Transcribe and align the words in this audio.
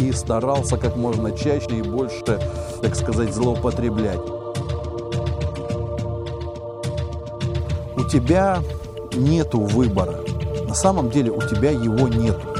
и 0.00 0.12
старался 0.12 0.76
как 0.76 0.96
можно 0.96 1.30
чаще 1.32 1.78
и 1.78 1.82
больше, 1.82 2.40
так 2.80 2.94
сказать, 2.96 3.34
злоупотреблять. 3.34 4.20
У 7.96 8.04
тебя 8.04 8.62
нету 9.12 9.60
выбора. 9.60 10.20
На 10.66 10.74
самом 10.74 11.10
деле 11.10 11.30
у 11.30 11.40
тебя 11.40 11.70
его 11.70 12.08
нету. 12.08 12.59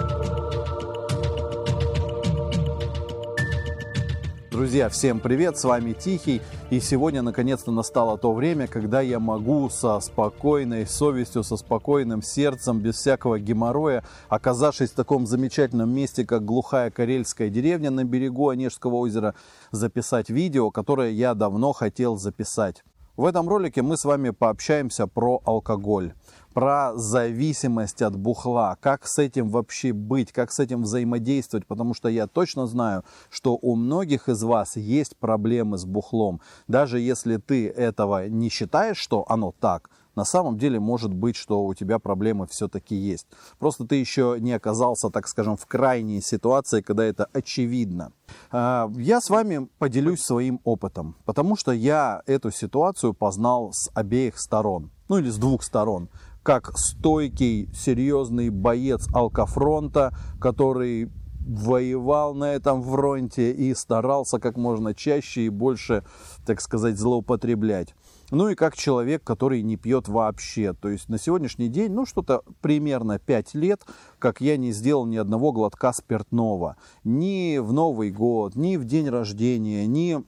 Друзья, 4.71 4.89
всем 4.89 5.19
привет, 5.19 5.59
с 5.59 5.65
вами 5.65 5.95
Тихий. 5.95 6.41
И 6.71 6.79
сегодня 6.79 7.23
наконец-то 7.23 7.73
настало 7.73 8.17
то 8.17 8.33
время, 8.33 8.69
когда 8.69 9.01
я 9.01 9.19
могу 9.19 9.69
со 9.69 9.99
спокойной 9.99 10.87
совестью, 10.87 11.43
со 11.43 11.57
спокойным 11.57 12.23
сердцем, 12.23 12.79
без 12.79 12.95
всякого 12.95 13.41
геморроя, 13.41 14.05
оказавшись 14.29 14.91
в 14.91 14.95
таком 14.95 15.27
замечательном 15.27 15.93
месте, 15.93 16.25
как 16.25 16.45
глухая 16.45 16.93
карельская 16.93 17.51
деревня 17.51 17.91
на 17.91 18.05
берегу 18.05 18.49
Онежского 18.49 18.95
озера, 18.95 19.35
записать 19.73 20.31
видео, 20.31 20.71
которое 20.71 21.11
я 21.11 21.35
давно 21.35 21.73
хотел 21.73 22.17
записать. 22.17 22.85
В 23.17 23.25
этом 23.25 23.49
ролике 23.49 23.83
мы 23.83 23.97
с 23.97 24.05
вами 24.05 24.31
пообщаемся 24.31 25.09
про 25.09 25.43
алкоголь 25.45 26.15
про 26.55 26.93
зависимость 26.97 28.03
от 28.03 28.17
бухла, 28.17 28.77
как 28.81 29.07
с 29.07 29.19
этим 29.19 29.49
вообще 29.49 29.93
быть, 29.93 30.33
как 30.33 30.53
с 30.53 30.61
этим 30.61 30.83
взаимодействовать, 30.83 31.67
потому 31.67 31.95
что 31.95 32.09
я 32.09 32.27
точно 32.27 32.67
знаю, 32.67 33.05
что 33.31 33.59
у 33.61 33.77
многих 33.77 34.29
из 34.29 34.43
вас 34.43 34.77
есть 34.77 35.17
проблемы 35.17 35.79
с 35.79 35.85
бухлом. 35.85 36.41
Даже 36.69 36.99
если 36.99 37.37
ты 37.37 37.69
этого 37.69 38.29
не 38.29 38.49
считаешь, 38.49 38.99
что 38.99 39.25
оно 39.29 39.55
так, 39.61 39.91
на 40.17 40.25
самом 40.25 40.59
деле 40.59 40.81
может 40.81 41.15
быть, 41.15 41.37
что 41.37 41.65
у 41.65 41.75
тебя 41.75 41.99
проблемы 41.99 42.47
все-таки 42.47 42.95
есть. 42.95 43.27
Просто 43.59 43.87
ты 43.87 43.97
еще 43.97 44.37
не 44.41 44.53
оказался, 44.53 45.09
так 45.09 45.29
скажем, 45.29 45.57
в 45.57 45.67
крайней 45.67 46.21
ситуации, 46.21 46.81
когда 46.81 47.05
это 47.05 47.29
очевидно. 47.33 48.13
А, 48.51 48.91
я 48.97 49.21
с 49.21 49.31
вами 49.31 49.69
поделюсь 49.79 50.21
своим 50.21 50.61
опытом, 50.65 51.17
потому 51.25 51.57
что 51.57 51.73
я 51.73 52.23
эту 52.27 52.51
ситуацию 52.51 53.15
познал 53.15 53.73
с 53.73 53.91
обеих 53.95 54.39
сторон, 54.39 54.91
ну 55.09 55.19
или 55.19 55.31
с 55.31 55.37
двух 55.37 55.63
сторон 55.63 56.09
как 56.43 56.77
стойкий, 56.77 57.69
серьезный 57.75 58.51
боец 58.51 59.07
алкофронта, 59.13 60.15
который 60.41 61.11
воевал 61.41 62.35
на 62.35 62.53
этом 62.53 62.83
фронте 62.83 63.51
и 63.53 63.75
старался 63.75 64.39
как 64.39 64.57
можно 64.57 64.95
чаще 64.95 65.47
и 65.47 65.49
больше, 65.49 66.05
так 66.47 66.61
сказать, 66.61 66.99
злоупотреблять. 66.99 67.95
Ну 68.31 68.49
и 68.49 68.55
как 68.55 68.77
человек, 68.77 69.25
который 69.25 69.63
не 69.63 69.77
пьет 69.77 70.07
вообще. 70.07 70.73
То 70.73 70.89
есть 70.89 71.09
на 71.09 71.19
сегодняшний 71.19 71.69
день, 71.69 71.93
ну 71.93 72.07
что-то 72.07 72.43
примерно 72.61 73.19
5 73.19 73.55
лет, 73.55 73.83
как 74.19 74.41
я 74.41 74.57
не 74.57 74.71
сделал 74.73 75.07
ни 75.07 75.17
одного 75.17 75.53
глотка 75.53 75.93
спиртного. 75.93 76.77
Ни 77.03 77.59
в 77.59 77.73
Новый 77.73 78.11
год, 78.11 78.55
ни 78.55 78.77
в 78.77 78.85
день 78.85 79.09
рождения, 79.09 79.87
ни 79.87 80.23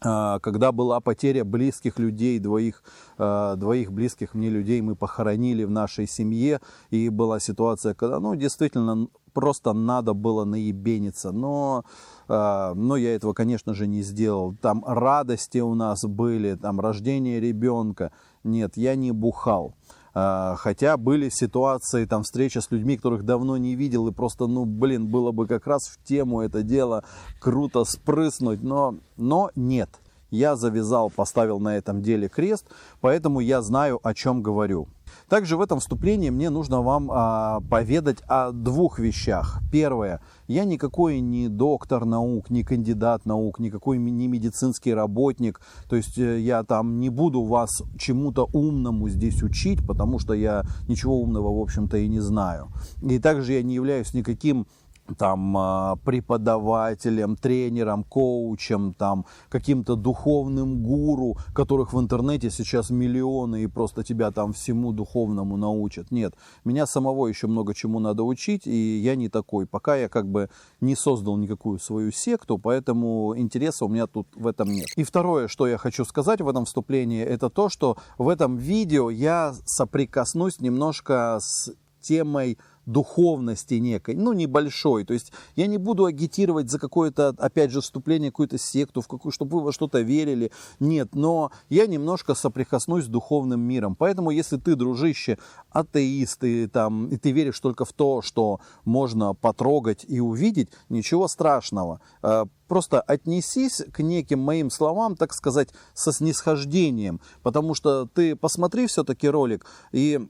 когда 0.00 0.72
была 0.72 1.00
потеря 1.00 1.44
близких 1.44 1.98
людей, 1.98 2.38
двоих, 2.38 2.82
а, 3.18 3.56
двоих 3.56 3.92
близких 3.92 4.34
мне 4.34 4.50
людей 4.50 4.80
мы 4.82 4.94
похоронили 4.94 5.64
в 5.64 5.70
нашей 5.70 6.06
семье, 6.06 6.60
и 6.90 7.08
была 7.08 7.40
ситуация, 7.40 7.94
когда, 7.94 8.20
ну, 8.20 8.34
действительно, 8.34 9.08
просто 9.32 9.72
надо 9.74 10.14
было 10.14 10.44
наебениться, 10.44 11.30
но, 11.32 11.84
а, 12.28 12.74
но 12.74 12.96
я 12.96 13.14
этого, 13.14 13.32
конечно 13.32 13.74
же, 13.74 13.86
не 13.86 14.02
сделал. 14.02 14.54
Там 14.60 14.84
радости 14.86 15.58
у 15.58 15.74
нас 15.74 16.04
были, 16.04 16.54
там 16.54 16.80
рождение 16.80 17.40
ребенка. 17.40 18.12
Нет, 18.44 18.76
я 18.76 18.94
не 18.96 19.12
бухал. 19.12 19.74
А, 20.18 20.56
хотя 20.56 20.96
были 20.96 21.28
ситуации, 21.28 22.06
там, 22.06 22.22
встреча 22.22 22.62
с 22.62 22.70
людьми, 22.70 22.96
которых 22.96 23.22
давно 23.26 23.58
не 23.58 23.74
видел, 23.74 24.08
и 24.08 24.12
просто, 24.12 24.46
ну, 24.46 24.64
блин, 24.64 25.08
было 25.08 25.30
бы 25.30 25.46
как 25.46 25.66
раз 25.66 25.88
в 25.88 26.02
тему 26.02 26.40
это 26.40 26.62
дело 26.62 27.04
круто 27.38 27.84
спрыснуть, 27.84 28.62
но, 28.62 28.94
но 29.18 29.50
нет. 29.54 29.90
Я 30.30 30.56
завязал, 30.56 31.10
поставил 31.10 31.60
на 31.60 31.76
этом 31.76 32.00
деле 32.00 32.30
крест, 32.30 32.64
поэтому 33.02 33.40
я 33.40 33.60
знаю, 33.60 34.00
о 34.02 34.14
чем 34.14 34.42
говорю. 34.42 34.88
Также 35.28 35.56
в 35.56 35.60
этом 35.60 35.80
вступлении 35.80 36.30
мне 36.30 36.50
нужно 36.50 36.82
вам 36.82 37.10
а, 37.12 37.60
поведать 37.68 38.18
о 38.28 38.52
двух 38.52 39.00
вещах. 39.00 39.60
Первое. 39.72 40.20
Я 40.46 40.64
никакой 40.64 41.18
не 41.18 41.48
доктор 41.48 42.04
наук, 42.04 42.48
не 42.48 42.62
кандидат 42.62 43.26
наук, 43.26 43.58
никакой 43.58 43.98
не 43.98 44.28
медицинский 44.28 44.94
работник. 44.94 45.60
То 45.88 45.96
есть 45.96 46.16
э, 46.16 46.38
я 46.38 46.62
там 46.62 47.00
не 47.00 47.10
буду 47.10 47.42
вас 47.42 47.82
чему-то 47.98 48.48
умному 48.52 49.08
здесь 49.08 49.42
учить, 49.42 49.84
потому 49.84 50.20
что 50.20 50.32
я 50.32 50.62
ничего 50.86 51.20
умного, 51.20 51.58
в 51.58 51.60
общем-то, 51.60 51.96
и 51.96 52.06
не 52.06 52.20
знаю. 52.20 52.68
И 53.02 53.18
также 53.18 53.54
я 53.54 53.64
не 53.64 53.74
являюсь 53.74 54.14
никаким 54.14 54.68
там 55.14 55.56
а, 55.56 55.96
преподавателем, 56.04 57.36
тренером, 57.36 58.04
коучем, 58.04 58.94
там 58.94 59.26
каким-то 59.48 59.96
духовным 59.96 60.82
гуру, 60.82 61.36
которых 61.54 61.92
в 61.92 62.00
интернете 62.00 62.50
сейчас 62.50 62.90
миллионы 62.90 63.62
и 63.62 63.66
просто 63.66 64.02
тебя 64.02 64.30
там 64.30 64.52
всему 64.52 64.92
духовному 64.92 65.56
научат. 65.56 66.10
Нет, 66.10 66.34
меня 66.64 66.86
самого 66.86 67.26
еще 67.26 67.46
много 67.46 67.74
чему 67.74 67.98
надо 67.98 68.22
учить, 68.22 68.66
и 68.66 68.98
я 68.98 69.16
не 69.16 69.28
такой. 69.28 69.66
Пока 69.66 69.96
я 69.96 70.08
как 70.08 70.28
бы 70.28 70.48
не 70.80 70.96
создал 70.96 71.36
никакую 71.36 71.78
свою 71.78 72.12
секту, 72.12 72.58
поэтому 72.58 73.34
интереса 73.36 73.84
у 73.84 73.88
меня 73.88 74.06
тут 74.06 74.28
в 74.34 74.46
этом 74.46 74.70
нет. 74.70 74.86
И 74.96 75.04
второе, 75.04 75.48
что 75.48 75.66
я 75.66 75.78
хочу 75.78 76.04
сказать 76.04 76.40
в 76.40 76.48
этом 76.48 76.64
вступлении, 76.64 77.22
это 77.22 77.50
то, 77.50 77.68
что 77.68 77.96
в 78.18 78.28
этом 78.28 78.56
видео 78.56 79.10
я 79.10 79.54
соприкоснусь 79.64 80.60
немножко 80.60 81.38
с 81.40 81.72
темой 82.00 82.58
духовности 82.86 83.74
некой, 83.74 84.14
ну, 84.14 84.32
небольшой. 84.32 85.04
То 85.04 85.12
есть 85.12 85.32
я 85.56 85.66
не 85.66 85.76
буду 85.76 86.04
агитировать 86.04 86.70
за 86.70 86.78
какое-то, 86.78 87.34
опять 87.38 87.70
же, 87.70 87.80
вступление 87.80 88.30
в 88.30 88.32
какую-то 88.32 88.58
секту, 88.58 89.00
в 89.00 89.08
какую, 89.08 89.32
чтобы 89.32 89.58
вы 89.58 89.64
во 89.64 89.72
что-то 89.72 90.00
верили. 90.00 90.52
Нет, 90.80 91.14
но 91.14 91.50
я 91.68 91.86
немножко 91.86 92.34
соприкоснусь 92.34 93.04
с 93.04 93.08
духовным 93.08 93.60
миром. 93.60 93.96
Поэтому, 93.96 94.30
если 94.30 94.56
ты, 94.56 94.76
дружище, 94.76 95.38
атеист, 95.70 96.44
и, 96.44 96.66
там, 96.68 97.08
и 97.08 97.16
ты 97.16 97.32
веришь 97.32 97.60
только 97.60 97.84
в 97.84 97.92
то, 97.92 98.22
что 98.22 98.60
можно 98.84 99.34
потрогать 99.34 100.04
и 100.08 100.20
увидеть, 100.20 100.70
ничего 100.88 101.28
страшного. 101.28 102.00
А, 102.22 102.46
просто 102.68 103.00
отнесись 103.00 103.82
к 103.92 104.02
неким 104.02 104.40
моим 104.40 104.70
словам, 104.70 105.16
так 105.16 105.34
сказать, 105.34 105.70
со 105.94 106.12
снисхождением, 106.12 107.20
потому 107.42 107.74
что 107.74 108.06
ты 108.06 108.36
посмотри 108.36 108.86
все-таки 108.86 109.28
ролик 109.28 109.66
и 109.92 110.28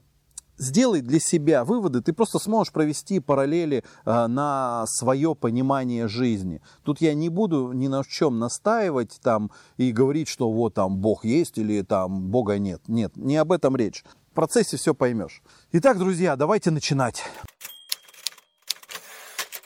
сделай 0.57 1.01
для 1.01 1.19
себя 1.19 1.63
выводы, 1.63 2.01
ты 2.01 2.13
просто 2.13 2.39
сможешь 2.39 2.73
провести 2.73 3.19
параллели 3.19 3.83
э, 4.05 4.27
на 4.27 4.85
свое 4.87 5.35
понимание 5.35 6.07
жизни. 6.07 6.61
Тут 6.83 7.01
я 7.01 7.13
не 7.13 7.29
буду 7.29 7.71
ни 7.71 7.87
на 7.87 8.03
чем 8.03 8.39
настаивать 8.39 9.19
там 9.21 9.51
и 9.77 9.91
говорить, 9.91 10.27
что 10.27 10.51
вот 10.51 10.73
там 10.73 10.97
Бог 10.97 11.25
есть 11.25 11.57
или 11.57 11.81
там 11.81 12.29
Бога 12.29 12.57
нет. 12.57 12.81
Нет, 12.87 13.15
не 13.15 13.37
об 13.37 13.51
этом 13.51 13.75
речь. 13.75 14.03
В 14.31 14.35
процессе 14.35 14.77
все 14.77 14.93
поймешь. 14.93 15.41
Итак, 15.71 15.97
друзья, 15.97 16.35
давайте 16.35 16.71
начинать. 16.71 17.23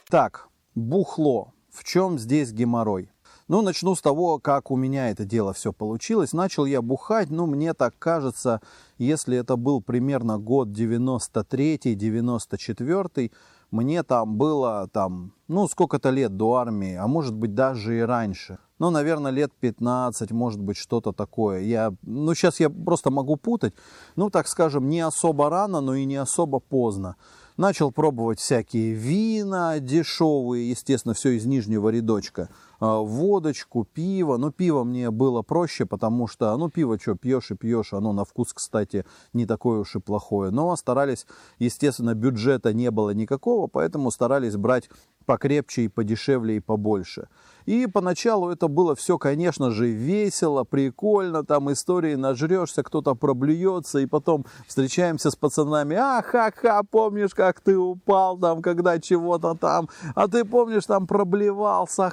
Так, 0.09 0.47
бухло. 0.75 1.53
В 1.71 1.83
чем 1.85 2.19
здесь 2.19 2.51
геморрой? 2.51 3.09
Ну, 3.51 3.61
начну 3.61 3.95
с 3.95 4.01
того, 4.01 4.39
как 4.39 4.71
у 4.71 4.77
меня 4.77 5.09
это 5.09 5.25
дело 5.25 5.51
все 5.51 5.73
получилось. 5.73 6.31
Начал 6.31 6.63
я 6.63 6.81
бухать, 6.81 7.29
ну, 7.29 7.47
мне 7.47 7.73
так 7.73 7.93
кажется, 7.99 8.61
если 8.97 9.37
это 9.37 9.57
был 9.57 9.81
примерно 9.81 10.37
год 10.37 10.69
93-94, 10.69 13.29
мне 13.69 14.03
там 14.03 14.37
было, 14.37 14.87
там, 14.93 15.33
ну, 15.49 15.67
сколько-то 15.67 16.11
лет 16.11 16.37
до 16.37 16.53
армии, 16.53 16.95
а 16.95 17.07
может 17.07 17.35
быть 17.35 17.53
даже 17.53 17.97
и 17.97 17.99
раньше. 17.99 18.57
Ну, 18.79 18.89
наверное, 18.89 19.33
лет 19.33 19.51
15, 19.59 20.31
может 20.31 20.61
быть, 20.61 20.77
что-то 20.77 21.11
такое. 21.11 21.59
Я, 21.59 21.93
ну, 22.03 22.33
сейчас 22.33 22.61
я 22.61 22.69
просто 22.69 23.11
могу 23.11 23.35
путать. 23.35 23.73
Ну, 24.15 24.29
так 24.29 24.47
скажем, 24.47 24.87
не 24.87 25.01
особо 25.01 25.49
рано, 25.49 25.81
но 25.81 25.95
и 25.95 26.05
не 26.05 26.15
особо 26.15 26.59
поздно. 26.59 27.17
Начал 27.57 27.91
пробовать 27.91 28.39
всякие 28.39 28.93
вина 28.93 29.79
дешевые, 29.79 30.69
естественно, 30.69 31.13
все 31.13 31.31
из 31.31 31.45
нижнего 31.45 31.89
рядочка. 31.89 32.47
А, 32.81 32.97
водочку, 32.97 33.85
пиво. 33.85 34.37
Но 34.37 34.51
пиво 34.51 34.83
мне 34.83 35.11
было 35.11 35.43
проще, 35.43 35.85
потому 35.85 36.27
что, 36.27 36.57
ну, 36.57 36.69
пиво 36.69 36.97
что, 36.99 37.15
пьешь 37.15 37.51
и 37.51 37.55
пьешь, 37.55 37.93
оно 37.93 38.11
на 38.11 38.25
вкус, 38.25 38.53
кстати, 38.53 39.05
не 39.33 39.45
такое 39.45 39.79
уж 39.79 39.95
и 39.95 39.99
плохое. 39.99 40.49
Но 40.49 40.75
старались, 40.75 41.27
естественно, 41.59 42.15
бюджета 42.15 42.73
не 42.73 42.89
было 42.89 43.11
никакого, 43.11 43.67
поэтому 43.67 44.09
старались 44.09 44.57
брать 44.57 44.89
покрепче 45.25 45.83
и 45.83 45.87
подешевле 45.87 46.57
и 46.57 46.59
побольше. 46.59 47.27
И 47.65 47.87
поначалу 47.87 48.49
это 48.49 48.67
было 48.67 48.95
все, 48.95 49.17
конечно 49.17 49.69
же, 49.71 49.87
весело, 49.87 50.63
прикольно, 50.63 51.45
там 51.45 51.71
истории 51.71 52.15
нажрешься, 52.15 52.83
кто-то 52.83 53.15
проблюется, 53.15 53.99
и 53.99 54.07
потом 54.07 54.45
встречаемся 54.67 55.29
с 55.29 55.35
пацанами, 55.35 55.95
а, 55.95 56.21
ха-ха, 56.23 56.81
помнишь, 56.89 57.35
как 57.35 57.59
ты 57.61 57.77
упал 57.77 58.37
там, 58.39 58.61
когда 58.61 58.99
чего-то 58.99 59.55
там, 59.55 59.89
а 60.15 60.27
ты 60.27 60.43
помнишь, 60.43 60.85
там 60.85 61.05
проблевался, 61.05 62.09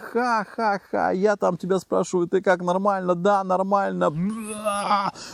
ха-ха-ха, 0.58 1.12
я 1.12 1.36
там 1.36 1.56
тебя 1.56 1.78
спрашиваю, 1.78 2.26
ты 2.26 2.42
как, 2.42 2.62
нормально? 2.62 3.14
Да, 3.14 3.44
нормально, 3.44 4.12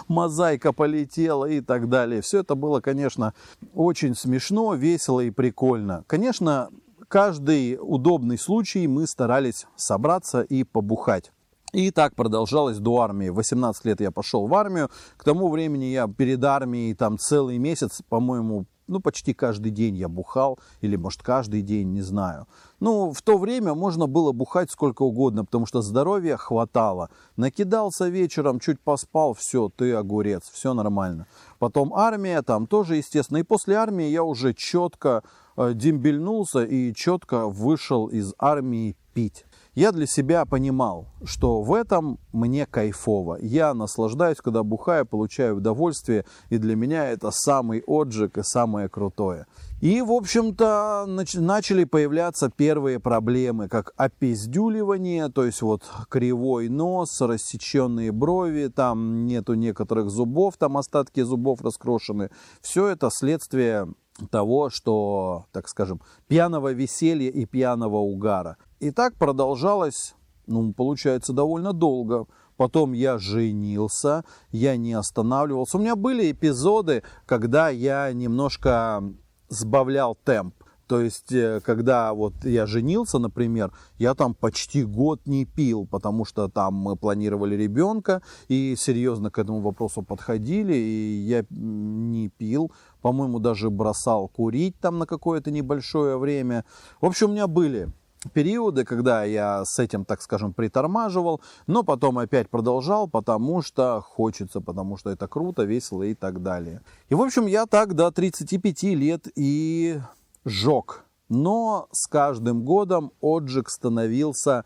мозаика 0.06 0.72
полетела 0.72 1.46
и 1.46 1.60
так 1.60 1.88
далее. 1.88 2.20
Все 2.20 2.40
это 2.40 2.54
было, 2.54 2.80
конечно, 2.80 3.32
очень 3.74 4.14
смешно, 4.14 4.74
весело 4.74 5.20
и 5.20 5.30
прикольно. 5.30 6.04
Конечно, 6.06 6.68
каждый 7.08 7.78
удобный 7.80 8.38
случай 8.38 8.86
мы 8.86 9.06
старались 9.06 9.66
собраться 9.76 10.42
и 10.42 10.62
побухать. 10.62 11.32
И 11.72 11.90
так 11.90 12.14
продолжалось 12.14 12.78
до 12.78 13.00
армии. 13.00 13.30
18 13.30 13.84
лет 13.86 14.00
я 14.00 14.12
пошел 14.12 14.46
в 14.46 14.54
армию. 14.54 14.90
К 15.16 15.24
тому 15.24 15.48
времени 15.48 15.86
я 15.86 16.06
перед 16.06 16.44
армией 16.44 16.94
там 16.94 17.18
целый 17.18 17.58
месяц, 17.58 18.00
по-моему, 18.08 18.66
ну, 18.86 19.00
почти 19.00 19.34
каждый 19.34 19.70
день 19.70 19.96
я 19.96 20.08
бухал, 20.08 20.58
или, 20.80 20.96
может, 20.96 21.22
каждый 21.22 21.62
день, 21.62 21.92
не 21.92 22.02
знаю. 22.02 22.46
Ну, 22.80 23.12
в 23.12 23.22
то 23.22 23.38
время 23.38 23.74
можно 23.74 24.06
было 24.06 24.32
бухать 24.32 24.70
сколько 24.70 25.02
угодно, 25.02 25.44
потому 25.44 25.66
что 25.66 25.82
здоровья 25.82 26.36
хватало. 26.36 27.10
Накидался 27.36 28.08
вечером, 28.08 28.60
чуть 28.60 28.80
поспал, 28.80 29.34
все, 29.34 29.70
ты 29.74 29.94
огурец, 29.94 30.50
все 30.52 30.74
нормально. 30.74 31.26
Потом 31.58 31.94
армия, 31.94 32.42
там 32.42 32.66
тоже, 32.66 32.96
естественно. 32.96 33.38
И 33.38 33.42
после 33.42 33.76
армии 33.76 34.06
я 34.06 34.22
уже 34.22 34.52
четко 34.52 35.22
э, 35.56 35.72
дембельнулся 35.74 36.64
и 36.64 36.92
четко 36.94 37.46
вышел 37.46 38.08
из 38.08 38.34
армии 38.38 38.96
пить 39.14 39.44
я 39.74 39.92
для 39.92 40.06
себя 40.06 40.44
понимал, 40.44 41.08
что 41.24 41.62
в 41.62 41.74
этом 41.74 42.18
мне 42.32 42.66
кайфово. 42.66 43.38
Я 43.40 43.74
наслаждаюсь, 43.74 44.38
когда 44.38 44.62
бухаю, 44.62 45.06
получаю 45.06 45.56
удовольствие, 45.56 46.24
и 46.48 46.58
для 46.58 46.76
меня 46.76 47.08
это 47.10 47.30
самый 47.32 47.82
отжиг 47.86 48.38
и 48.38 48.42
самое 48.42 48.88
крутое. 48.88 49.46
И, 49.80 50.00
в 50.00 50.12
общем-то, 50.12 51.06
начали 51.06 51.84
появляться 51.84 52.50
первые 52.50 53.00
проблемы, 53.00 53.68
как 53.68 53.92
опиздюливание, 53.96 55.28
то 55.28 55.44
есть 55.44 55.60
вот 55.60 55.82
кривой 56.08 56.68
нос, 56.68 57.20
рассеченные 57.20 58.12
брови, 58.12 58.72
там 58.74 59.26
нету 59.26 59.54
некоторых 59.54 60.08
зубов, 60.08 60.56
там 60.56 60.76
остатки 60.76 61.20
зубов 61.20 61.60
раскрошены. 61.60 62.30
Все 62.62 62.86
это 62.86 63.10
следствие 63.12 63.88
того, 64.30 64.70
что, 64.70 65.46
так 65.52 65.68
скажем, 65.68 66.00
пьяного 66.28 66.72
веселья 66.72 67.30
и 67.30 67.44
пьяного 67.46 67.96
угара. 67.96 68.56
И 68.80 68.90
так 68.90 69.14
продолжалось, 69.16 70.14
ну, 70.46 70.72
получается, 70.72 71.32
довольно 71.32 71.72
долго. 71.72 72.26
Потом 72.56 72.92
я 72.92 73.18
женился, 73.18 74.24
я 74.50 74.76
не 74.76 74.92
останавливался. 74.92 75.76
У 75.76 75.80
меня 75.80 75.96
были 75.96 76.30
эпизоды, 76.30 77.02
когда 77.26 77.68
я 77.68 78.12
немножко 78.12 79.02
сбавлял 79.48 80.16
темп. 80.24 80.54
То 80.86 81.00
есть, 81.00 81.32
э, 81.32 81.60
когда 81.64 82.12
вот 82.12 82.44
я 82.44 82.66
женился, 82.66 83.18
например, 83.18 83.72
я 83.98 84.14
там 84.14 84.34
почти 84.34 84.84
год 84.84 85.20
не 85.26 85.46
пил, 85.46 85.86
потому 85.86 86.24
что 86.24 86.48
там 86.48 86.74
мы 86.74 86.96
планировали 86.96 87.56
ребенка 87.56 88.22
и 88.48 88.74
серьезно 88.76 89.30
к 89.30 89.38
этому 89.38 89.60
вопросу 89.60 90.02
подходили, 90.02 90.74
и 90.74 91.24
я 91.26 91.44
не 91.50 92.28
пил, 92.28 92.70
по-моему, 93.00 93.38
даже 93.38 93.70
бросал 93.70 94.28
курить 94.28 94.78
там 94.80 94.98
на 94.98 95.06
какое-то 95.06 95.50
небольшое 95.50 96.18
время. 96.18 96.64
В 97.00 97.06
общем, 97.06 97.30
у 97.30 97.32
меня 97.32 97.46
были 97.46 97.90
периоды, 98.32 98.84
когда 98.84 99.24
я 99.24 99.64
с 99.64 99.78
этим, 99.78 100.04
так 100.04 100.22
скажем, 100.22 100.52
притормаживал, 100.52 101.40
но 101.66 101.82
потом 101.82 102.18
опять 102.18 102.48
продолжал, 102.48 103.08
потому 103.08 103.62
что 103.62 104.00
хочется, 104.00 104.60
потому 104.60 104.96
что 104.96 105.10
это 105.10 105.28
круто, 105.28 105.64
весело 105.64 106.02
и 106.02 106.14
так 106.14 106.42
далее. 106.42 106.82
И, 107.08 107.14
в 107.14 107.22
общем, 107.22 107.46
я 107.46 107.66
так 107.66 107.94
до 107.94 108.10
35 108.10 108.82
лет 108.94 109.28
и 109.36 110.00
жег. 110.44 111.04
Но 111.28 111.88
с 111.92 112.06
каждым 112.06 112.64
годом 112.64 113.12
отжиг 113.20 113.70
становился, 113.70 114.64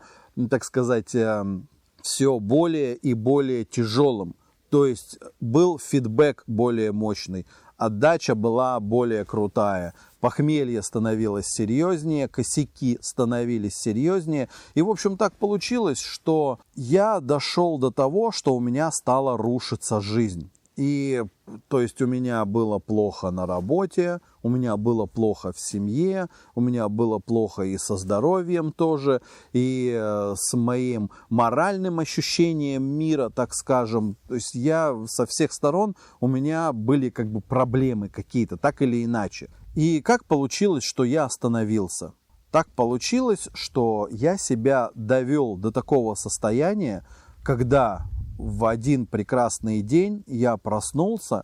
так 0.49 0.63
сказать, 0.63 1.15
эм, 1.15 1.67
все 2.01 2.39
более 2.39 2.95
и 2.95 3.13
более 3.13 3.65
тяжелым. 3.65 4.35
То 4.69 4.85
есть 4.85 5.17
был 5.39 5.79
фидбэк 5.79 6.43
более 6.45 6.91
мощный, 6.91 7.47
отдача 7.77 8.35
была 8.35 8.79
более 8.79 9.25
крутая, 9.25 9.95
похмелье 10.19 10.83
становилось 10.83 11.47
серьезнее, 11.47 12.27
косяки 12.27 12.99
становились 13.01 13.75
серьезнее. 13.75 14.49
И, 14.75 14.81
в 14.81 14.89
общем, 14.89 15.17
так 15.17 15.33
получилось, 15.35 15.99
что 15.99 16.59
я 16.75 17.19
дошел 17.19 17.79
до 17.79 17.89
того, 17.89 18.31
что 18.31 18.53
у 18.53 18.59
меня 18.59 18.91
стала 18.91 19.37
рушиться 19.37 20.01
жизнь. 20.01 20.51
И 20.79 21.25
то 21.67 21.81
есть 21.81 22.01
у 22.01 22.07
меня 22.07 22.45
было 22.45 22.79
плохо 22.79 23.31
на 23.31 23.45
работе, 23.45 24.21
у 24.41 24.47
меня 24.47 24.77
было 24.77 25.07
плохо 25.07 25.51
в 25.51 25.59
семье, 25.59 26.29
у 26.55 26.61
меня 26.61 26.87
было 26.87 27.19
плохо 27.19 27.63
и 27.63 27.77
со 27.77 27.97
здоровьем 27.97 28.71
тоже, 28.71 29.21
и 29.51 29.93
э, 29.93 30.35
с 30.37 30.55
моим 30.55 31.11
моральным 31.29 31.99
ощущением 31.99 32.83
мира, 32.83 33.29
так 33.29 33.53
скажем. 33.55 34.15
То 34.29 34.35
есть 34.35 34.55
я 34.55 34.95
со 35.07 35.25
всех 35.25 35.51
сторон, 35.51 35.97
у 36.21 36.27
меня 36.27 36.71
были 36.71 37.09
как 37.09 37.29
бы 37.29 37.41
проблемы 37.41 38.07
какие-то, 38.07 38.55
так 38.55 38.81
или 38.81 39.03
иначе. 39.03 39.49
И 39.75 40.01
как 40.01 40.23
получилось, 40.23 40.85
что 40.85 41.03
я 41.03 41.25
остановился? 41.25 42.13
Так 42.51 42.69
получилось, 42.69 43.49
что 43.53 44.07
я 44.11 44.37
себя 44.37 44.91
довел 44.95 45.57
до 45.57 45.71
такого 45.71 46.15
состояния, 46.15 47.05
когда 47.43 48.05
в 48.39 48.65
один 48.65 49.05
прекрасный 49.05 49.81
день 49.81 50.23
я 50.25 50.55
проснулся, 50.55 51.41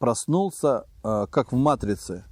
проснулся, 0.00 0.84
э, 1.04 1.26
как 1.30 1.52
в 1.52 1.56
«Матрице», 1.56 2.24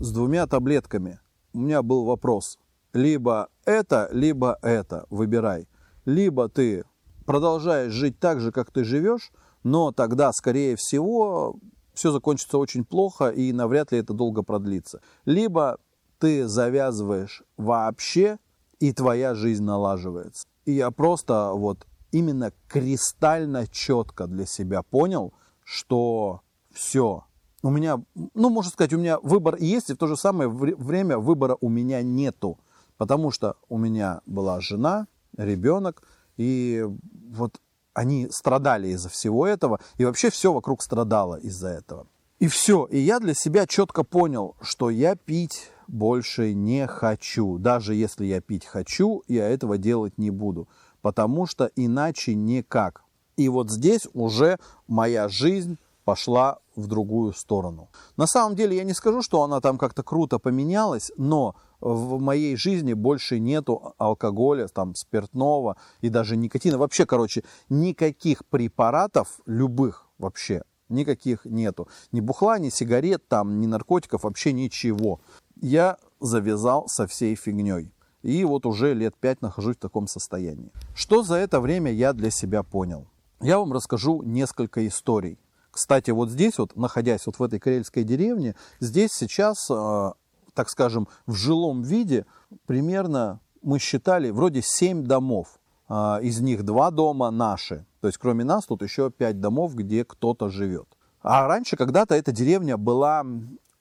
с 0.00 0.10
двумя 0.10 0.46
таблетками. 0.46 1.20
У 1.52 1.58
меня 1.58 1.82
был 1.82 2.06
вопрос. 2.06 2.58
Либо 2.94 3.48
это, 3.66 4.08
либо 4.12 4.58
это. 4.62 5.04
Выбирай. 5.10 5.68
Либо 6.06 6.48
ты 6.48 6.84
продолжаешь 7.26 7.92
жить 7.92 8.18
так 8.18 8.40
же, 8.40 8.50
как 8.50 8.70
ты 8.70 8.82
живешь, 8.82 9.30
но 9.62 9.92
тогда, 9.92 10.32
скорее 10.32 10.74
всего, 10.76 11.58
все 11.92 12.12
закончится 12.12 12.56
очень 12.56 12.86
плохо 12.86 13.28
и 13.28 13.52
навряд 13.52 13.92
ли 13.92 13.98
это 13.98 14.14
долго 14.14 14.42
продлится. 14.42 15.02
Либо 15.26 15.78
ты 16.18 16.48
завязываешь 16.48 17.42
вообще, 17.58 18.38
и 18.80 18.94
твоя 18.94 19.34
жизнь 19.34 19.64
налаживается. 19.64 20.46
И 20.68 20.72
я 20.72 20.90
просто 20.90 21.52
вот 21.54 21.86
именно 22.12 22.52
кристально 22.66 23.66
четко 23.66 24.26
для 24.26 24.44
себя 24.44 24.82
понял, 24.82 25.32
что 25.64 26.42
все, 26.70 27.24
у 27.62 27.70
меня, 27.70 28.02
ну, 28.34 28.50
можно 28.50 28.70
сказать, 28.70 28.92
у 28.92 28.98
меня 28.98 29.18
выбор 29.20 29.56
есть, 29.56 29.88
и 29.88 29.94
в 29.94 29.96
то 29.96 30.06
же 30.06 30.18
самое 30.18 30.50
время 30.50 31.16
выбора 31.16 31.56
у 31.62 31.70
меня 31.70 32.02
нету. 32.02 32.58
Потому 32.98 33.30
что 33.30 33.56
у 33.70 33.78
меня 33.78 34.20
была 34.26 34.60
жена, 34.60 35.06
ребенок, 35.38 36.02
и 36.36 36.86
вот 37.30 37.62
они 37.94 38.28
страдали 38.30 38.88
из-за 38.88 39.08
всего 39.08 39.46
этого, 39.46 39.80
и 39.96 40.04
вообще 40.04 40.28
все 40.28 40.52
вокруг 40.52 40.82
страдало 40.82 41.36
из-за 41.36 41.68
этого. 41.68 42.08
И 42.40 42.46
все. 42.46 42.84
И 42.84 42.98
я 42.98 43.20
для 43.20 43.32
себя 43.32 43.66
четко 43.66 44.04
понял, 44.04 44.54
что 44.60 44.90
я 44.90 45.16
пить 45.16 45.70
больше 45.88 46.54
не 46.54 46.86
хочу. 46.86 47.58
Даже 47.58 47.94
если 47.94 48.26
я 48.26 48.40
пить 48.40 48.64
хочу, 48.64 49.22
я 49.26 49.48
этого 49.48 49.78
делать 49.78 50.18
не 50.18 50.30
буду. 50.30 50.68
Потому 51.02 51.46
что 51.46 51.70
иначе 51.74 52.34
никак. 52.34 53.02
И 53.36 53.48
вот 53.48 53.70
здесь 53.70 54.06
уже 54.12 54.58
моя 54.86 55.28
жизнь 55.28 55.78
пошла 56.04 56.58
в 56.74 56.86
другую 56.86 57.32
сторону. 57.32 57.90
На 58.16 58.26
самом 58.26 58.56
деле 58.56 58.76
я 58.76 58.84
не 58.84 58.94
скажу, 58.94 59.22
что 59.22 59.42
она 59.42 59.60
там 59.60 59.78
как-то 59.78 60.02
круто 60.02 60.38
поменялась, 60.38 61.12
но 61.16 61.54
в 61.80 62.18
моей 62.20 62.56
жизни 62.56 62.94
больше 62.94 63.38
нету 63.38 63.94
алкоголя, 63.98 64.68
там, 64.68 64.94
спиртного 64.94 65.76
и 66.00 66.08
даже 66.08 66.36
никотина. 66.36 66.78
Вообще, 66.78 67.06
короче, 67.06 67.44
никаких 67.68 68.44
препаратов, 68.46 69.40
любых 69.46 70.08
вообще, 70.18 70.62
никаких 70.88 71.44
нету. 71.44 71.88
Ни 72.10 72.20
бухла, 72.20 72.58
ни 72.58 72.70
сигарет, 72.70 73.28
там, 73.28 73.60
ни 73.60 73.66
наркотиков, 73.66 74.24
вообще 74.24 74.52
ничего. 74.52 75.20
Я 75.60 75.96
завязал 76.20 76.88
со 76.88 77.06
всей 77.06 77.34
фигней. 77.34 77.92
И 78.22 78.44
вот 78.44 78.66
уже 78.66 78.94
лет 78.94 79.14
пять 79.16 79.42
нахожусь 79.42 79.76
в 79.76 79.80
таком 79.80 80.06
состоянии. 80.06 80.72
Что 80.94 81.22
за 81.22 81.36
это 81.36 81.60
время 81.60 81.92
я 81.92 82.12
для 82.12 82.30
себя 82.30 82.62
понял? 82.62 83.06
Я 83.40 83.58
вам 83.58 83.72
расскажу 83.72 84.22
несколько 84.22 84.86
историй. 84.86 85.38
Кстати, 85.70 86.10
вот 86.10 86.30
здесь 86.30 86.58
вот, 86.58 86.74
находясь 86.76 87.26
вот 87.26 87.38
в 87.38 87.42
этой 87.42 87.60
карельской 87.60 88.02
деревне, 88.02 88.56
здесь 88.80 89.12
сейчас, 89.12 89.70
э, 89.70 90.12
так 90.54 90.68
скажем, 90.68 91.06
в 91.26 91.34
жилом 91.34 91.82
виде 91.82 92.26
примерно 92.66 93.40
мы 93.62 93.78
считали 93.78 94.30
вроде 94.30 94.60
7 94.62 95.04
домов. 95.04 95.60
Э, 95.88 96.18
из 96.20 96.40
них 96.40 96.64
два 96.64 96.90
дома 96.90 97.30
наши, 97.30 97.86
то 98.00 98.08
есть 98.08 98.18
кроме 98.18 98.44
нас 98.44 98.66
тут 98.66 98.82
еще 98.82 99.10
пять 99.10 99.40
домов, 99.40 99.74
где 99.74 100.04
кто-то 100.04 100.48
живет. 100.48 100.88
А 101.22 101.46
раньше 101.46 101.76
когда-то 101.76 102.14
эта 102.14 102.32
деревня 102.32 102.76
была 102.76 103.24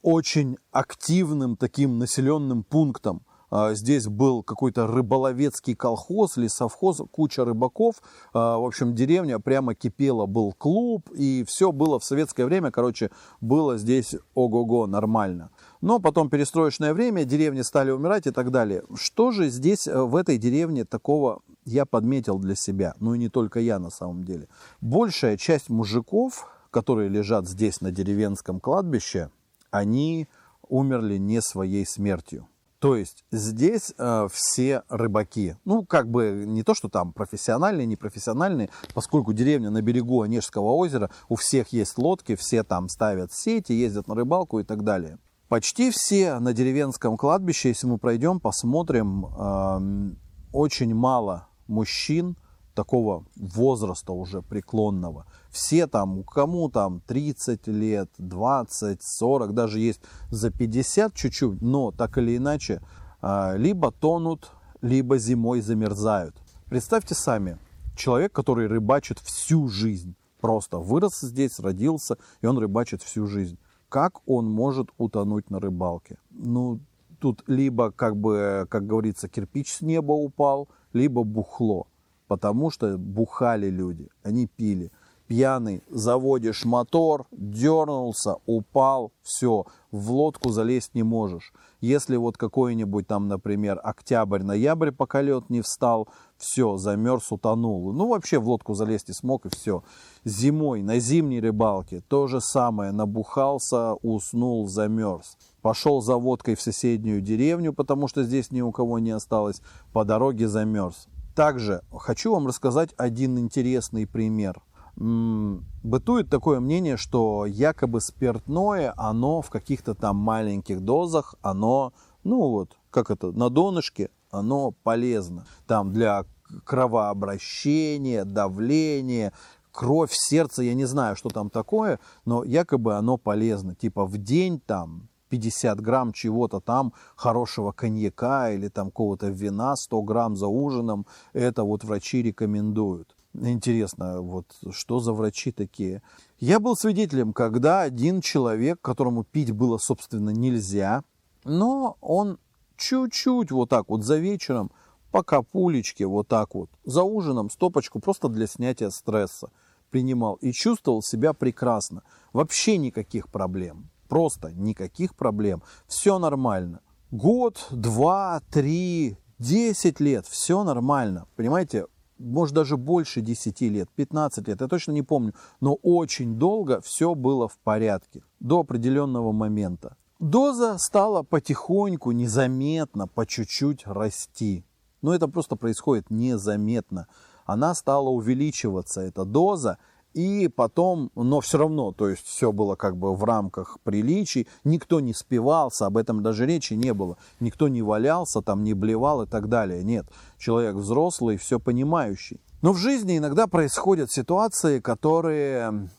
очень 0.02 0.58
активным 0.72 1.58
таким 1.58 1.98
населенным 1.98 2.64
пунктом. 2.64 3.24
А, 3.50 3.74
здесь 3.74 4.08
был 4.08 4.44
какой-то 4.44 4.88
рыболовецкий 4.88 5.76
колхоз, 5.76 6.38
лесовхоз, 6.38 7.02
куча 7.12 7.46
рыбаков. 7.46 7.96
А, 8.34 8.58
в 8.58 8.66
общем, 8.66 8.94
деревня 8.94 9.40
прямо 9.40 9.74
кипела, 9.74 10.26
был 10.26 10.54
клуб, 10.54 11.10
и 11.12 11.46
все 11.48 11.72
было 11.72 12.00
в 12.00 12.04
советское 12.04 12.46
время, 12.46 12.72
короче, 12.72 13.10
было 13.40 13.78
здесь 13.78 14.16
ого-го, 14.34 14.86
нормально. 14.88 15.50
Но 15.82 16.00
потом 16.00 16.30
перестроечное 16.30 16.94
время, 16.94 17.24
деревни 17.24 17.62
стали 17.62 17.92
умирать 17.92 18.28
и 18.28 18.32
так 18.32 18.52
далее. 18.52 18.84
Что 18.96 19.32
же 19.32 19.50
здесь, 19.50 19.88
э, 19.88 20.02
в 20.02 20.16
этой 20.16 20.38
деревне, 20.38 20.84
такого 20.84 21.42
я 21.64 21.86
подметил 21.86 22.40
для 22.40 22.56
себя? 22.56 22.96
Ну 23.00 23.14
и 23.14 23.20
не 23.20 23.30
только 23.30 23.60
я 23.60 23.80
на 23.80 23.92
самом 23.92 24.26
деле. 24.26 24.50
Большая 24.82 25.38
часть 25.38 25.70
мужиков, 25.70 26.50
которые 26.70 27.10
лежат 27.10 27.48
здесь 27.48 27.80
на 27.80 27.92
деревенском 27.92 28.60
кладбище, 28.60 29.30
они 29.72 30.28
умерли 30.68 31.18
не 31.18 31.42
своей 31.42 31.86
смертью. 31.86 32.48
То 32.80 32.96
есть 32.96 33.26
здесь 33.32 33.92
э, 33.98 34.28
все 34.32 34.84
рыбаки, 34.88 35.56
ну 35.66 35.84
как 35.84 36.12
бы 36.12 36.44
не 36.46 36.62
то, 36.62 36.76
что 36.76 36.90
там 36.90 37.12
профессиональные, 37.12 37.88
непрофессиональные, 37.88 38.70
поскольку 38.94 39.34
деревня 39.34 39.72
на 39.72 39.82
берегу 39.82 40.22
Онежского 40.22 40.74
озера, 40.74 41.10
у 41.28 41.36
всех 41.36 41.70
есть 41.70 41.98
лодки, 41.98 42.36
все 42.36 42.64
там 42.64 42.88
ставят 42.88 43.34
сети, 43.34 43.74
ездят 43.74 44.08
на 44.08 44.14
рыбалку 44.14 44.60
и 44.60 44.64
так 44.64 44.84
далее. 44.84 45.18
Почти 45.48 45.90
все 45.90 46.38
на 46.38 46.54
деревенском 46.54 47.18
кладбище, 47.18 47.70
если 47.70 47.88
мы 47.88 47.98
пройдем, 47.98 48.40
посмотрим, 48.40 49.26
э, 49.26 50.12
очень 50.52 50.94
мало 50.94 51.48
мужчин, 51.66 52.38
такого 52.78 53.26
возраста 53.36 54.14
уже 54.14 54.44
преклонного. 54.44 55.26
Все 55.58 55.88
там, 55.88 56.24
кому 56.24 56.70
там 56.70 57.02
30 57.08 57.66
лет, 57.66 58.12
20, 58.20 59.02
40, 59.02 59.54
даже 59.56 59.80
есть 59.80 60.02
за 60.30 60.52
50 60.52 61.16
чуть-чуть, 61.16 61.64
но 61.64 61.92
так 61.92 62.20
или 62.20 62.38
иначе, 62.38 62.80
а, 63.24 63.56
либо 63.56 63.92
тонут, 63.92 64.52
либо 64.82 65.18
зимой 65.18 65.62
замерзают. 65.62 66.36
Представьте 66.66 67.16
сами, 67.16 67.58
человек, 67.96 68.34
который 68.34 68.68
рыбачит 68.68 69.18
всю 69.18 69.68
жизнь, 69.68 70.16
просто 70.40 70.78
вырос 70.78 71.22
здесь, 71.22 71.60
родился, 71.60 72.18
и 72.42 72.46
он 72.46 72.60
рыбачит 72.60 73.02
всю 73.02 73.26
жизнь. 73.26 73.58
Как 73.90 74.20
он 74.28 74.46
может 74.46 74.90
утонуть 75.00 75.50
на 75.50 75.60
рыбалке? 75.60 76.20
Ну, 76.30 76.82
тут 77.20 77.44
либо, 77.48 77.90
как 77.90 78.16
бы, 78.16 78.68
как 78.70 78.86
говорится, 78.86 79.28
кирпич 79.28 79.74
с 79.74 79.82
неба 79.82 80.12
упал, 80.12 80.70
либо 80.94 81.24
бухло 81.24 81.88
потому 82.28 82.70
что 82.70 82.98
бухали 82.98 83.70
люди, 83.70 84.10
они 84.24 84.48
пили. 84.48 84.92
Пьяный, 85.28 85.84
заводишь 85.90 86.64
мотор, 86.64 87.28
дернулся, 87.32 88.36
упал, 88.46 89.12
все, 89.24 89.66
в 89.92 90.12
лодку 90.12 90.52
залезть 90.52 90.96
не 90.96 91.04
можешь. 91.04 91.52
Если 91.82 92.16
вот 92.16 92.38
какой-нибудь 92.38 93.08
там, 93.08 93.28
например, 93.28 93.80
октябрь-ноябрь, 93.84 94.92
пока 94.92 95.22
лед 95.22 95.50
не 95.50 95.62
встал, 95.62 96.08
все, 96.38 96.78
замерз, 96.78 97.30
утонул. 97.32 97.92
Ну, 97.92 98.08
вообще 98.08 98.40
в 98.40 98.48
лодку 98.48 98.74
залезть 98.74 99.10
не 99.10 99.14
смог, 99.14 99.46
и 99.46 99.50
все. 99.50 99.84
Зимой 100.24 100.82
на 100.82 100.98
зимней 101.00 101.42
рыбалке 101.42 102.02
то 102.08 102.28
же 102.28 102.40
самое. 102.40 102.92
Набухался, 102.94 103.96
уснул, 103.96 104.68
замерз. 104.68 105.38
Пошел 105.62 106.02
за 106.02 106.16
водкой 106.16 106.56
в 106.56 106.62
соседнюю 106.62 107.22
деревню, 107.22 107.74
потому 107.74 108.08
что 108.08 108.24
здесь 108.24 108.52
ни 108.52 108.62
у 108.62 108.72
кого 108.72 108.98
не 109.00 109.12
осталось. 109.12 109.62
По 109.92 110.06
дороге 110.06 110.48
замерз. 110.48 111.08
Также 111.36 111.82
хочу 111.92 112.32
вам 112.32 112.48
рассказать 112.48 112.94
один 112.98 113.38
интересный 113.38 114.08
пример. 114.08 114.62
Бытует 114.98 116.30
такое 116.30 116.60
мнение, 116.60 116.98
что 116.98 117.46
якобы 117.46 118.02
спиртное, 118.02 118.94
оно 118.98 119.44
в 119.44 119.50
каких-то 119.52 119.94
там 119.94 120.16
маленьких 120.16 120.82
дозах, 120.82 121.36
оно, 121.42 121.94
ну 122.24 122.50
вот, 122.50 122.78
как 122.90 123.12
это, 123.12 123.32
на 123.32 123.52
донышке, 123.52 124.10
оно 124.32 124.72
полезно. 124.72 125.46
Там 125.68 125.94
для 125.94 126.26
кровообращения, 126.66 128.26
давления, 128.26 129.34
кровь, 129.72 130.14
сердце, 130.14 130.64
я 130.64 130.74
не 130.74 130.86
знаю, 130.86 131.16
что 131.16 131.30
там 131.30 131.52
такое, 131.52 132.00
но 132.26 132.44
якобы 132.44 132.96
оно 132.96 133.18
полезно. 133.18 133.76
Типа 133.76 134.04
в 134.06 134.18
день 134.18 134.60
там 134.60 135.10
50 135.30 135.80
грамм 135.80 136.12
чего-то 136.12 136.60
там, 136.60 136.94
хорошего 137.16 137.72
коньяка 137.72 138.52
или 138.52 138.70
там 138.70 138.88
какого-то 138.88 139.28
вина, 139.28 139.76
100 139.76 140.02
грамм 140.02 140.36
за 140.36 140.48
ужином, 140.48 141.06
это 141.34 141.64
вот 141.64 141.84
врачи 141.84 142.24
рекомендуют. 142.24 143.17
Интересно, 143.40 144.22
вот 144.22 144.46
что 144.72 145.00
за 145.00 145.14
врачи 145.14 145.52
такие? 145.52 146.02
Я 146.40 146.60
был 146.60 146.76
свидетелем, 146.76 147.34
когда 147.34 147.82
один 147.82 148.22
человек, 148.22 148.82
которому 148.82 149.24
пить 149.24 149.52
было, 149.52 149.78
собственно, 149.78 150.32
нельзя, 150.32 151.04
но 151.44 151.98
он 152.02 152.40
чуть-чуть 152.78 153.52
вот 153.52 153.70
так 153.70 153.90
вот 153.90 154.04
за 154.04 154.18
вечером 154.18 154.72
по 155.12 155.24
капулечке 155.24 156.08
вот 156.08 156.28
так 156.28 156.56
вот, 156.56 156.70
за 156.84 157.04
ужином 157.04 157.50
стопочку 157.50 158.00
просто 158.00 158.28
для 158.28 158.48
снятия 158.48 158.90
стресса 158.90 159.50
принимал 159.90 160.36
и 160.36 160.52
чувствовал 160.52 161.02
себя 161.02 161.34
прекрасно. 161.34 162.04
Вообще 162.34 162.78
никаких 162.78 163.30
проблем. 163.30 163.90
Просто 164.10 164.52
никаких 164.52 165.16
проблем. 165.16 165.62
Все 165.88 166.18
нормально. 166.18 166.82
Год, 167.12 167.68
два, 167.72 168.42
три, 168.52 169.18
десять 169.40 170.00
лет. 170.00 170.26
Все 170.28 170.64
нормально. 170.64 171.28
Понимаете, 171.36 171.86
может 172.20 172.56
даже 172.56 172.78
больше 172.78 173.22
10 173.22 173.62
лет, 173.62 173.90
15 173.96 174.48
лет, 174.48 174.62
я 174.62 174.68
точно 174.68 174.92
не 174.92 175.02
помню, 175.02 175.34
но 175.62 175.76
очень 175.76 176.36
долго 176.38 176.82
все 176.82 177.16
было 177.16 177.48
в 177.48 177.58
порядке, 177.60 178.24
до 178.40 178.60
определенного 178.60 179.32
момента. 179.32 179.98
Доза 180.20 180.78
стала 180.80 181.22
потихоньку, 181.24 182.12
незаметно, 182.12 183.08
по 183.08 183.26
чуть-чуть 183.26 183.86
расти. 183.86 184.66
Но 185.02 185.14
это 185.14 185.28
просто 185.28 185.56
происходит 185.56 186.10
незаметно. 186.10 187.08
Она 187.46 187.76
стала 187.76 188.10
увеличиваться, 188.10 189.02
эта 189.02 189.26
доза, 189.26 189.78
и 190.14 190.48
потом, 190.48 191.12
но 191.16 191.42
все 191.42 191.58
равно, 191.58 191.92
то 191.92 192.10
есть 192.10 192.26
все 192.26 192.52
было 192.52 192.76
как 192.76 192.98
бы 192.98 193.16
в 193.16 193.24
рамках 193.24 193.78
приличий, 193.84 194.48
никто 194.64 195.00
не 195.00 195.14
спивался, 195.14 195.86
об 195.86 195.98
этом 195.98 196.24
даже 196.24 196.46
речи 196.46 196.74
не 196.74 196.94
было, 196.94 197.18
никто 197.40 197.68
не 197.68 197.82
валялся, 197.82 198.42
там 198.42 198.64
не 198.64 198.74
блевал 198.74 199.24
и 199.24 199.28
так 199.28 199.48
далее, 199.48 199.84
нет, 199.84 200.08
человек 200.38 200.76
взрослый, 200.76 201.38
все 201.38 201.60
понимающий. 201.60 202.42
Но 202.62 202.74
в 202.74 202.78
жизни 202.78 203.18
иногда 203.18 203.48
происходят 203.48 204.12
ситуации, 204.12 204.80
которые, 204.80 205.90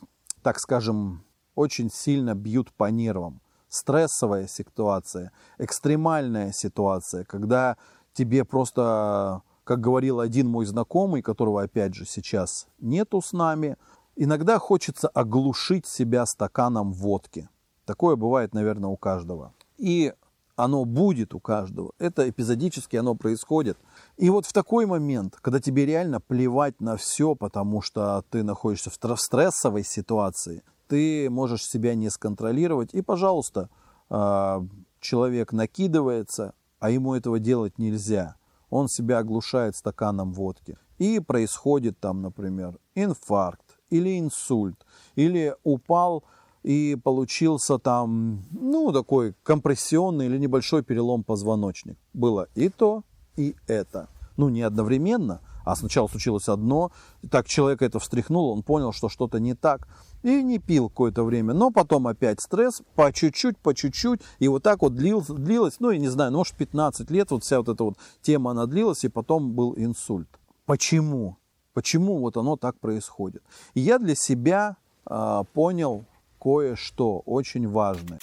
так 0.43 0.59
скажем, 0.59 1.23
очень 1.55 1.91
сильно 1.91 2.35
бьют 2.35 2.73
по 2.73 2.91
нервам. 2.91 3.41
Стрессовая 3.69 4.49
ситуация, 4.49 5.31
экстремальная 5.59 6.53
ситуация, 6.53 7.25
когда 7.25 7.77
тебе 8.15 8.45
просто, 8.45 9.43
как 9.65 9.81
говорил 9.81 10.21
один 10.21 10.49
мой 10.49 10.65
знакомый, 10.65 11.23
которого 11.23 11.62
опять 11.62 11.95
же 11.95 12.07
сейчас 12.07 12.67
нету 12.81 13.21
с 13.21 13.33
нами, 13.33 13.77
Иногда 14.20 14.58
хочется 14.58 15.06
оглушить 15.06 15.87
себя 15.87 16.26
стаканом 16.26 16.92
водки. 16.92 17.48
Такое 17.84 18.16
бывает, 18.16 18.52
наверное, 18.52 18.90
у 18.90 18.96
каждого. 18.96 19.54
И 19.76 20.12
оно 20.56 20.84
будет 20.84 21.34
у 21.34 21.38
каждого. 21.38 21.92
Это 22.00 22.28
эпизодически 22.28 22.96
оно 22.96 23.14
происходит. 23.14 23.78
И 24.16 24.28
вот 24.28 24.44
в 24.44 24.52
такой 24.52 24.87
момент, 24.87 25.37
когда 25.40 25.60
тебе 25.60 25.87
реально 25.87 26.20
плевать 26.20 26.80
на 26.80 26.96
все, 26.96 27.37
потому 27.37 27.80
что 27.80 28.25
ты 28.28 28.42
находишься 28.42 28.90
в 28.90 29.20
стрессовой 29.20 29.84
ситуации, 29.84 30.64
ты 30.88 31.30
можешь 31.30 31.64
себя 31.64 31.94
не 31.94 32.10
сконтролировать. 32.10 32.92
И, 32.94 33.02
пожалуйста, 33.02 33.70
а, 34.10 34.66
человек 34.98 35.52
накидывается, 35.52 36.54
а 36.80 36.90
ему 36.90 37.14
этого 37.14 37.38
делать 37.38 37.78
нельзя. 37.78 38.34
Он 38.68 38.88
себя 38.88 39.18
оглушает 39.18 39.76
стаканом 39.76 40.32
водки. 40.32 40.76
И 40.98 41.20
происходит 41.20 42.00
там, 42.00 42.20
например, 42.20 42.80
инфаркт 42.96 43.67
или 43.90 44.18
инсульт, 44.18 44.85
или 45.16 45.54
упал 45.64 46.25
и 46.62 46.97
получился 47.02 47.78
там, 47.78 48.45
ну, 48.50 48.92
такой 48.92 49.35
компрессионный 49.42 50.26
или 50.26 50.38
небольшой 50.38 50.83
перелом 50.83 51.25
позвоночник. 51.25 51.97
Было 52.12 52.49
и 52.54 52.68
то, 52.68 53.04
и 53.37 53.54
это. 53.66 54.09
Ну, 54.37 54.49
не 54.49 54.62
одновременно, 54.62 55.40
а 55.64 55.76
сначала 55.76 56.09
случилось 56.09 56.49
одно, 56.49 56.92
так 57.30 57.47
человек 57.47 57.83
это 57.83 57.99
встряхнул, 57.99 58.50
он 58.50 58.62
понял, 58.62 58.92
что 58.92 59.09
что-то 59.09 59.38
не 59.38 59.54
так, 59.54 59.88
и 60.23 60.42
не 60.42 60.59
пил 60.59 60.88
какое-то 60.88 61.25
время. 61.25 61.54
Но 61.54 61.71
потом 61.71 62.07
опять 62.07 62.40
стресс, 62.40 62.83
по 62.95 63.12
чуть-чуть, 63.12 63.59
по 63.59 63.75
чуть-чуть, 63.75 64.21
и 64.38 64.49
вот 64.49 64.62
так 64.62 64.83
вот 64.83 64.95
длилось, 64.95 65.26
длилось, 65.26 65.76
ну, 65.80 65.90
я 65.90 65.99
не 65.99 66.09
знаю, 66.09 66.33
может, 66.33 66.54
15 66.54 67.11
лет, 67.11 67.30
вот 67.30 67.45
вся 67.45 67.59
вот 67.59 67.68
эта 67.68 67.85
вот 67.85 67.99
тема, 68.23 68.52
она 68.52 68.66
длилась, 68.66 69.04
и 69.04 69.09
потом 69.09 69.52
был 69.52 69.75
инсульт. 69.76 70.28
Почему? 70.64 71.37
Почему 71.78 72.18
вот 72.18 72.37
оно 72.37 72.56
так 72.56 72.76
происходит? 72.80 73.40
И 73.75 73.80
я 73.80 74.00
для 74.00 74.16
себя 74.16 74.78
э, 75.08 75.44
понял 75.52 76.06
кое-что 76.40 77.20
очень 77.20 77.68
важное. 77.68 78.18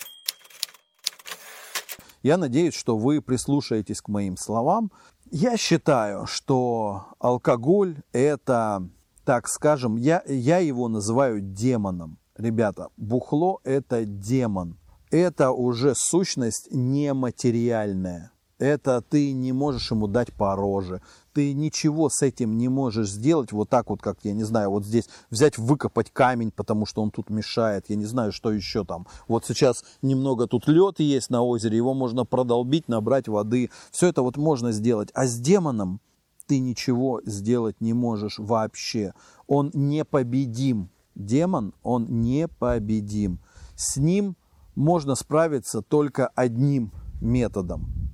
Я 2.22 2.36
надеюсь, 2.36 2.74
что 2.74 2.98
вы 2.98 3.22
прислушаетесь 3.22 4.02
к 4.02 4.10
моим 4.10 4.36
словам. 4.36 4.92
Я 5.32 5.56
считаю, 5.56 6.26
что 6.26 7.06
алкоголь 7.18 7.96
это, 8.12 8.86
так 9.24 9.48
скажем, 9.48 9.96
я, 9.96 10.22
я 10.28 10.58
его 10.58 10.90
называю 10.90 11.40
демоном. 11.40 12.18
Ребята, 12.36 12.90
бухло 12.98 13.62
это 13.64 14.04
демон. 14.04 14.78
Это 15.12 15.52
уже 15.52 15.96
сущность 15.96 16.68
нематериальная 16.72 18.34
это 18.60 19.02
ты 19.02 19.34
не 19.34 19.52
можешь 19.52 19.92
ему 19.92 20.08
дать 20.08 20.34
по 20.34 20.56
роже, 20.56 21.02
ты 21.34 21.54
ничего 21.54 22.10
с 22.10 22.22
этим 22.22 22.58
не 22.58 22.70
можешь 22.70 23.10
сделать 23.10 23.52
вот 23.52 23.70
так 23.70 23.90
вот, 23.90 24.02
как, 24.02 24.20
я 24.24 24.34
не 24.34 24.44
знаю, 24.44 24.70
вот 24.72 24.86
здесь 24.86 25.10
взять, 25.30 25.58
выкопать 25.58 26.12
камень, 26.12 26.52
потому 26.52 26.86
что 26.86 27.02
он 27.02 27.12
тут 27.12 27.30
мешает, 27.30 27.86
я 27.90 27.96
не 27.96 28.06
знаю, 28.06 28.32
что 28.32 28.52
еще 28.52 28.86
там. 28.86 29.08
Вот 29.28 29.46
сейчас 29.46 29.84
немного 30.02 30.48
тут 30.48 30.68
лед 30.68 31.00
есть 31.00 31.30
на 31.30 31.42
озере, 31.44 31.78
его 31.78 31.94
можно 31.94 32.26
продолбить, 32.26 32.88
набрать 32.88 33.28
воды, 33.28 33.70
все 33.92 34.08
это 34.08 34.22
вот 34.22 34.38
можно 34.38 34.72
сделать. 34.72 35.10
А 35.14 35.26
с 35.26 35.38
демоном 35.38 36.00
ты 36.48 36.60
ничего 36.60 37.22
сделать 37.26 37.82
не 37.82 37.94
можешь 37.94 38.40
вообще. 38.40 39.14
Он 39.48 39.72
непобедим. 39.74 40.90
Демон, 41.16 41.74
он 41.82 42.06
непобедим. 42.22 43.40
С 43.76 43.98
ним 43.98 44.36
можно 44.76 45.16
справиться 45.16 45.82
только 45.82 46.28
одним 46.28 46.92
методом. 47.22 48.05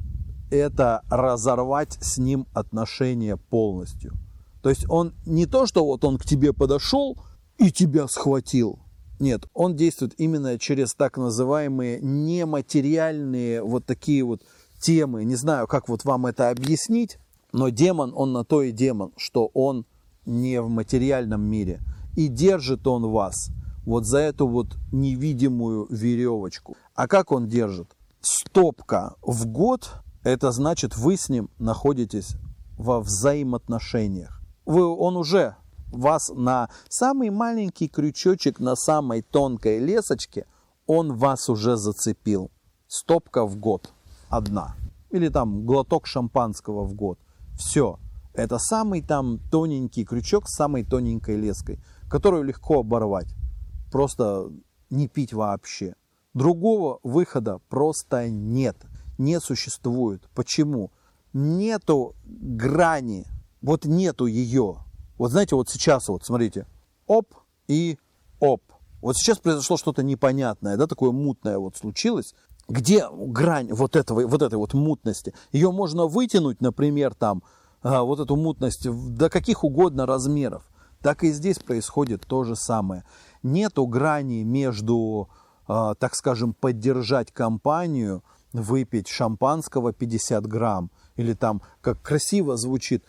Это 0.51 1.01
разорвать 1.09 1.97
с 2.01 2.17
ним 2.17 2.45
отношения 2.53 3.37
полностью. 3.37 4.13
То 4.61 4.69
есть 4.69 4.85
он 4.89 5.13
не 5.25 5.45
то, 5.47 5.65
что 5.65 5.83
вот 5.85 6.05
он 6.05 6.17
к 6.17 6.25
тебе 6.25 6.53
подошел 6.53 7.17
и 7.57 7.71
тебя 7.71 8.07
схватил. 8.07 8.79
Нет, 9.19 9.45
он 9.53 9.75
действует 9.75 10.13
именно 10.19 10.59
через 10.59 10.93
так 10.93 11.17
называемые 11.17 11.99
нематериальные 12.01 13.63
вот 13.63 13.85
такие 13.85 14.23
вот 14.23 14.41
темы. 14.79 15.23
Не 15.23 15.35
знаю, 15.35 15.67
как 15.67 15.89
вот 15.89 16.03
вам 16.05 16.25
это 16.25 16.49
объяснить, 16.49 17.17
но 17.53 17.69
демон, 17.69 18.13
он 18.15 18.33
на 18.33 18.43
то 18.43 18.61
и 18.61 18.71
демон, 18.71 19.11
что 19.17 19.49
он 19.53 19.85
не 20.25 20.61
в 20.61 20.69
материальном 20.69 21.41
мире. 21.41 21.81
И 22.15 22.27
держит 22.27 22.87
он 22.87 23.09
вас 23.09 23.51
вот 23.85 24.05
за 24.05 24.19
эту 24.19 24.47
вот 24.47 24.75
невидимую 24.91 25.87
веревочку. 25.89 26.75
А 26.95 27.07
как 27.07 27.31
он 27.31 27.47
держит? 27.47 27.95
Стопка 28.21 29.15
в 29.21 29.47
год, 29.47 29.91
это 30.23 30.51
значит 30.51 30.95
вы 30.95 31.17
с 31.17 31.29
ним 31.29 31.49
находитесь 31.57 32.35
во 32.77 32.99
взаимоотношениях. 32.99 34.41
Вы, 34.65 34.85
он 34.85 35.17
уже 35.17 35.55
вас 35.91 36.29
на 36.33 36.69
самый 36.89 37.29
маленький 37.29 37.87
крючочек, 37.87 38.59
на 38.59 38.75
самой 38.75 39.21
тонкой 39.21 39.79
лесочке, 39.79 40.45
он 40.87 41.15
вас 41.15 41.49
уже 41.49 41.77
зацепил. 41.77 42.51
Стопка 42.87 43.45
в 43.45 43.55
год 43.57 43.91
одна. 44.29 44.75
Или 45.09 45.29
там 45.29 45.65
глоток 45.65 46.07
шампанского 46.07 46.83
в 46.83 46.93
год. 46.93 47.19
Все. 47.57 47.99
Это 48.33 48.59
самый 48.59 49.01
там 49.01 49.39
тоненький 49.51 50.05
крючок 50.05 50.47
с 50.47 50.55
самой 50.55 50.85
тоненькой 50.85 51.35
леской, 51.35 51.79
которую 52.09 52.43
легко 52.43 52.79
оборвать. 52.79 53.27
Просто 53.91 54.49
не 54.89 55.07
пить 55.09 55.33
вообще. 55.33 55.95
Другого 56.33 56.99
выхода 57.03 57.59
просто 57.69 58.29
нет. 58.29 58.77
Не 59.21 59.39
существует. 59.39 60.27
Почему? 60.33 60.89
Нету 61.31 62.15
грани. 62.23 63.27
Вот 63.61 63.85
нету 63.85 64.25
ее. 64.25 64.77
Вот 65.19 65.29
знаете, 65.29 65.55
вот 65.55 65.69
сейчас 65.69 66.07
вот, 66.07 66.25
смотрите, 66.25 66.65
оп 67.05 67.35
и 67.67 67.99
оп. 68.39 68.63
Вот 68.99 69.15
сейчас 69.15 69.37
произошло 69.37 69.77
что-то 69.77 70.01
непонятное, 70.01 70.75
да, 70.75 70.87
такое 70.87 71.11
мутное 71.11 71.59
вот 71.59 71.77
случилось. 71.77 72.33
Где 72.67 73.07
грань 73.11 73.71
вот, 73.71 73.95
этого, 73.95 74.25
вот 74.25 74.41
этой 74.41 74.55
вот 74.55 74.73
мутности? 74.73 75.35
Ее 75.51 75.71
можно 75.71 76.07
вытянуть, 76.07 76.59
например, 76.59 77.13
там, 77.13 77.43
а, 77.83 78.01
вот 78.01 78.19
эту 78.19 78.35
мутность 78.35 78.89
до 78.89 79.29
каких 79.29 79.63
угодно 79.63 80.07
размеров. 80.07 80.63
Так 80.99 81.23
и 81.23 81.31
здесь 81.31 81.59
происходит 81.59 82.25
то 82.25 82.43
же 82.43 82.55
самое. 82.55 83.03
Нету 83.43 83.85
грани 83.85 84.41
между, 84.41 85.29
а, 85.67 85.93
так 85.93 86.15
скажем, 86.15 86.55
поддержать 86.55 87.31
компанию, 87.31 88.23
выпить 88.53 89.07
шампанского 89.07 89.93
50 89.93 90.45
грамм, 90.47 90.91
или 91.15 91.33
там, 91.33 91.61
как 91.81 92.01
красиво 92.01 92.57
звучит, 92.57 93.03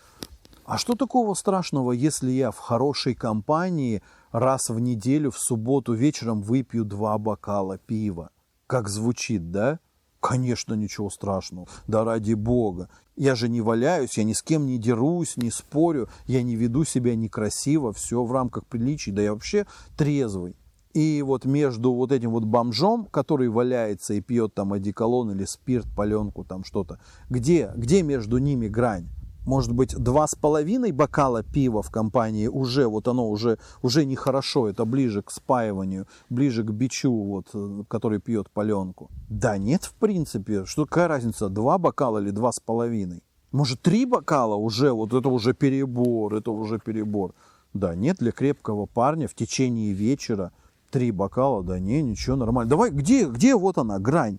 а 0.65 0.79
что 0.79 0.95
такого 0.95 1.35
страшного, 1.35 1.93
если 1.93 2.31
я 2.31 2.51
в 2.51 2.59
хорошей 2.59 3.15
компании 3.15 4.03
раз 4.31 4.69
в 4.69 4.79
неделю 4.79 5.31
в 5.31 5.39
субботу 5.39 5.93
вечером 5.93 6.41
выпью 6.41 6.85
два 6.85 7.19
бокала 7.19 7.79
пива? 7.79 8.31
Как 8.69 8.89
звучит, 8.89 9.51
да? 9.51 9.81
Конечно, 10.21 10.75
ничего 10.75 11.11
страшного. 11.11 11.67
Да 11.89 12.05
ради 12.05 12.35
бога. 12.35 12.89
Я 13.17 13.35
же 13.35 13.49
не 13.49 13.61
валяюсь, 13.61 14.17
я 14.17 14.25
ни 14.25 14.33
с 14.33 14.43
кем 14.43 14.67
не 14.67 14.79
дерусь, 14.79 15.37
не 15.37 15.51
спорю, 15.51 16.09
я 16.27 16.43
не 16.45 16.55
веду 16.55 16.85
себя 16.85 17.17
некрасиво, 17.17 17.93
все 17.93 18.23
в 18.23 18.31
рамках 18.31 18.65
приличий, 18.67 19.11
да 19.11 19.21
я 19.21 19.33
вообще 19.35 19.67
трезвый. 19.97 20.55
И 20.95 21.23
вот 21.23 21.45
между 21.45 21.93
вот 21.93 22.13
этим 22.13 22.31
вот 22.31 22.45
бомжом, 22.45 23.07
который 23.07 23.49
валяется 23.49 24.15
и 24.15 24.21
пьет 24.21 24.55
там 24.55 24.73
одеколон 24.73 25.31
или 25.33 25.45
спирт, 25.45 25.87
паленку, 25.97 26.45
там 26.45 26.65
что-то, 26.65 27.01
где, 27.31 27.73
где 27.77 28.03
между 28.03 28.39
ними 28.39 28.69
грань? 28.69 29.09
может 29.47 29.73
быть, 29.73 29.97
два 29.97 30.27
с 30.27 30.35
половиной 30.35 30.93
бокала 30.93 31.43
пива 31.43 31.83
в 31.83 31.91
компании 31.91 32.47
уже, 32.47 32.87
вот 32.87 33.09
оно 33.09 33.29
уже, 33.29 33.59
уже 33.83 34.05
нехорошо, 34.05 34.69
это 34.69 34.85
ближе 34.85 35.23
к 35.23 35.31
спаиванию, 35.31 36.07
ближе 36.31 36.63
к 36.63 36.71
бичу, 36.71 37.13
вот, 37.13 37.49
э, 37.55 37.83
который 37.89 38.21
пьет 38.21 38.51
паленку. 38.51 39.11
Да 39.29 39.59
нет, 39.59 39.85
в 39.85 39.95
принципе, 39.95 40.65
что 40.65 40.87
какая 40.87 41.09
разница, 41.09 41.49
два 41.49 41.79
бокала 41.79 42.19
или 42.19 42.31
два 42.31 42.53
с 42.53 42.61
половиной? 42.61 43.23
Может, 43.51 43.83
три 43.83 44.07
бокала 44.07 44.55
уже, 44.55 44.93
вот 44.93 45.13
это 45.13 45.29
уже 45.29 45.55
перебор, 45.55 46.35
это 46.35 46.51
уже 46.51 46.79
перебор. 46.79 47.35
Да 47.75 47.95
нет, 47.95 48.19
для 48.19 48.33
крепкого 48.33 48.87
парня 48.87 49.29
в 49.29 49.35
течение 49.35 49.93
вечера 49.93 50.53
три 50.93 51.11
бокала, 51.11 51.65
да 51.65 51.81
не, 51.81 52.03
ничего, 52.03 52.37
нормально. 52.37 52.71
Давай, 52.71 52.91
где, 52.91 53.27
где 53.27 53.57
вот 53.57 53.79
она, 53.79 53.99
грань? 53.99 54.39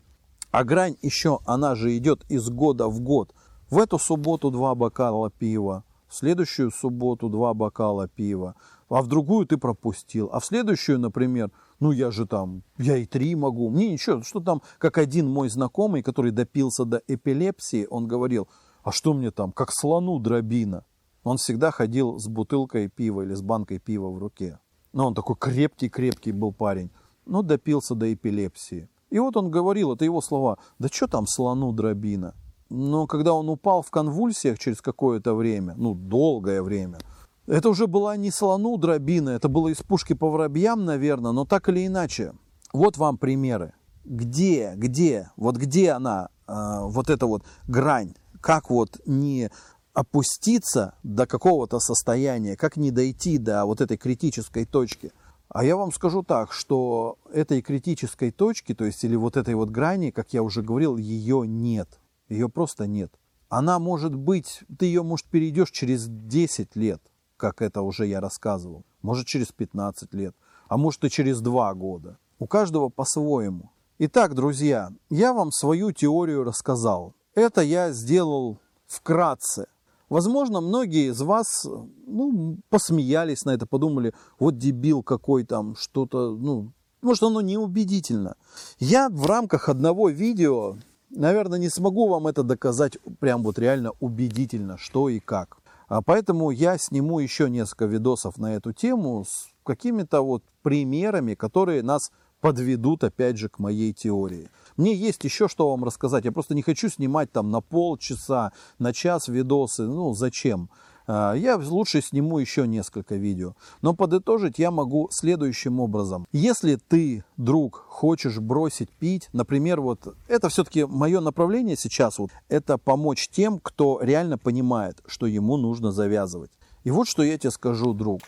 А 0.52 0.64
грань 0.64 0.96
еще, 1.02 1.40
она 1.46 1.76
же 1.76 1.98
идет 1.98 2.24
из 2.30 2.48
года 2.50 2.88
в 2.88 3.02
год– 3.02 3.34
в 3.74 3.80
эту 3.80 3.98
субботу 3.98 4.52
два 4.52 4.76
бокала 4.76 5.32
пива, 5.32 5.84
в 6.08 6.14
следующую 6.14 6.70
субботу 6.70 7.28
два 7.28 7.56
бокала 7.56 8.08
пива, 8.08 8.56
а 8.88 9.02
в 9.02 9.08
другую 9.08 9.48
ты 9.48 9.58
пропустил. 9.58 10.30
А 10.32 10.40
в 10.40 10.46
следующую, 10.46 11.00
например, 11.00 11.50
ну 11.80 11.92
я 11.92 12.12
же 12.12 12.28
там, 12.28 12.62
я 12.78 12.98
и 12.98 13.08
три 13.08 13.34
могу. 13.34 13.72
Мне 13.72 13.92
ничего, 13.92 14.22
что 14.22 14.42
там, 14.42 14.62
как 14.78 15.00
один 15.00 15.28
мой 15.28 15.50
знакомый, 15.50 16.04
который 16.04 16.30
допился 16.30 16.86
до 16.86 17.02
эпилепсии, 17.08 17.88
он 17.90 18.08
говорил, 18.08 18.48
а 18.84 18.92
что 18.92 19.16
мне 19.16 19.32
там, 19.32 19.52
как 19.52 19.72
слону 19.72 20.20
дробина. 20.20 20.86
Он 21.24 21.38
всегда 21.38 21.72
ходил 21.72 22.20
с 22.20 22.28
бутылкой 22.28 22.90
пива 22.90 23.24
или 23.24 23.34
с 23.34 23.42
банкой 23.42 23.80
пива 23.80 24.10
в 24.10 24.20
руке. 24.20 24.60
Но 24.94 25.08
он 25.08 25.16
такой 25.16 25.36
крепкий-крепкий 25.36 26.32
был 26.32 26.54
парень. 26.54 26.90
Но 27.26 27.42
допился 27.42 27.96
до 27.96 28.14
эпилепсии. 28.14 28.90
И 29.10 29.20
вот 29.20 29.36
он 29.38 29.52
говорил, 29.52 29.94
это 29.94 30.06
его 30.06 30.22
слова, 30.22 30.58
да 30.80 30.88
что 30.88 31.08
там 31.08 31.28
слону 31.28 31.72
дробина? 31.72 32.34
но 32.74 33.06
когда 33.06 33.34
он 33.34 33.50
упал 33.50 33.84
в 33.84 33.92
конвульсиях 33.92 34.58
через 34.58 34.82
какое-то 34.82 35.36
время, 35.36 35.76
ну, 35.78 35.94
долгое 35.94 36.64
время, 36.64 36.98
это 37.46 37.70
уже 37.70 37.86
была 37.86 38.18
не 38.18 38.32
слону 38.32 38.78
дробина, 38.78 39.30
это 39.30 39.48
было 39.48 39.68
из 39.68 39.78
пушки 39.84 40.14
по 40.14 40.30
воробьям, 40.30 40.84
наверное, 40.84 41.34
но 41.34 41.46
так 41.46 41.70
или 41.70 41.86
иначе. 41.86 42.34
Вот 42.74 42.98
вам 42.98 43.20
примеры. 43.20 43.74
Где, 44.04 44.74
где, 44.76 45.30
вот 45.38 45.58
где 45.58 45.92
она, 45.92 46.30
э, 46.48 46.80
вот 46.86 47.12
эта 47.12 47.28
вот 47.28 47.44
грань, 47.68 48.16
как 48.42 48.72
вот 48.72 49.00
не 49.06 49.52
опуститься 49.94 50.96
до 51.04 51.26
какого-то 51.28 51.80
состояния, 51.80 52.58
как 52.58 52.78
не 52.78 52.92
дойти 52.92 53.38
до 53.38 53.66
вот 53.66 53.82
этой 53.82 53.98
критической 53.98 54.66
точки. 54.66 55.12
А 55.50 55.64
я 55.64 55.76
вам 55.76 55.92
скажу 55.92 56.24
так, 56.24 56.52
что 56.52 57.18
этой 57.32 57.62
критической 57.62 58.32
точки, 58.32 58.74
то 58.74 58.86
есть 58.86 59.04
или 59.04 59.16
вот 59.16 59.38
этой 59.38 59.54
вот 59.54 59.70
грани, 59.70 60.10
как 60.10 60.34
я 60.34 60.42
уже 60.42 60.64
говорил, 60.64 60.98
ее 60.98 61.48
нет. 61.48 62.00
Ее 62.28 62.50
просто 62.50 62.88
нет. 62.88 63.14
Она 63.50 63.78
может 63.78 64.16
быть, 64.16 64.64
ты 64.80 64.88
ее, 64.88 65.04
может, 65.04 65.28
перейдешь 65.28 65.70
через 65.70 66.08
10 66.08 66.76
лет, 66.76 67.02
как 67.38 67.62
это 67.62 67.84
уже 67.84 68.08
я 68.08 68.20
рассказывал. 68.20 68.84
Может, 69.04 69.28
через 69.28 69.52
15 69.52 70.12
лет, 70.16 70.36
а 70.68 70.78
может 70.78 71.04
и 71.04 71.10
через 71.12 71.40
2 71.42 71.74
года. 71.76 72.18
У 72.40 72.48
каждого 72.48 72.90
по-своему. 72.90 73.70
Итак, 74.00 74.34
друзья, 74.34 74.90
я 75.12 75.34
вам 75.34 75.52
свою 75.52 75.92
теорию 75.92 76.44
рассказал. 76.44 77.14
Это 77.36 77.62
я 77.62 77.92
сделал 77.92 78.58
вкратце. 78.88 79.68
Возможно, 80.14 80.62
многие 80.62 81.10
из 81.10 81.20
вас 81.22 81.66
ну, 82.06 82.58
посмеялись 82.70 83.46
на 83.46 83.56
это, 83.56 83.66
подумали, 83.66 84.14
вот 84.38 84.60
дебил 84.60 85.02
какой 85.02 85.44
там, 85.44 85.76
что-то, 85.76 86.36
ну, 86.36 86.72
может, 87.02 87.24
оно 87.24 87.42
неубедительно. 87.42 88.36
Я 88.78 89.10
в 89.10 89.26
рамках 89.26 89.70
одного 89.70 90.10
видео 90.10 90.76
наверное, 91.10 91.58
не 91.58 91.70
смогу 91.70 92.08
вам 92.08 92.28
это 92.28 92.44
доказать 92.44 93.00
прям 93.20 93.42
вот 93.42 93.58
реально 93.58 93.94
убедительно, 94.00 94.78
что 94.78 95.10
и 95.10 95.20
как. 95.20 95.58
А 95.88 96.04
поэтому 96.04 96.52
я 96.52 96.78
сниму 96.78 97.18
еще 97.18 97.50
несколько 97.50 97.86
видосов 97.86 98.38
на 98.38 98.56
эту 98.56 98.72
тему 98.72 99.26
с 99.28 99.48
какими-то 99.64 100.22
вот 100.22 100.44
примерами, 100.62 101.34
которые 101.34 101.82
нас 101.82 102.12
подведут 102.44 103.06
опять 103.06 103.38
же 103.38 103.48
к 103.48 103.58
моей 103.58 103.94
теории. 103.94 104.50
Мне 104.76 104.94
есть 104.94 105.24
еще 105.24 105.48
что 105.48 105.70
вам 105.70 105.86
рассказать. 105.86 106.26
Я 106.26 106.34
просто 106.34 106.54
не 106.54 106.62
хочу 106.62 106.90
снимать 106.90 107.32
там 107.32 107.52
на 107.52 107.62
полчаса, 107.62 108.52
на 108.80 108.92
час 108.92 109.30
видосы. 109.30 109.84
Ну, 109.84 110.14
зачем? 110.14 110.70
А, 111.08 111.36
я 111.36 111.56
лучше 111.56 112.02
сниму 112.02 112.40
еще 112.40 112.68
несколько 112.68 113.16
видео. 113.16 113.56
Но 113.82 113.94
подытожить 113.94 114.60
я 114.60 114.72
могу 114.72 115.08
следующим 115.10 115.80
образом. 115.80 116.28
Если 116.34 116.76
ты, 116.76 117.24
друг, 117.38 117.86
хочешь 117.88 118.40
бросить 118.40 118.90
пить, 118.90 119.30
например, 119.32 119.80
вот 119.80 120.14
это 120.28 120.50
все-таки 120.50 120.84
мое 120.84 121.22
направление 121.22 121.78
сейчас, 121.78 122.20
вот, 122.20 122.32
это 122.50 122.78
помочь 122.78 123.30
тем, 123.30 123.58
кто 123.58 124.02
реально 124.02 124.38
понимает, 124.38 125.02
что 125.06 125.28
ему 125.28 125.56
нужно 125.56 125.94
завязывать. 125.94 126.52
И 126.84 126.92
вот 126.92 127.08
что 127.08 127.24
я 127.24 127.38
тебе 127.38 127.52
скажу, 127.52 127.94
друг. 127.94 128.20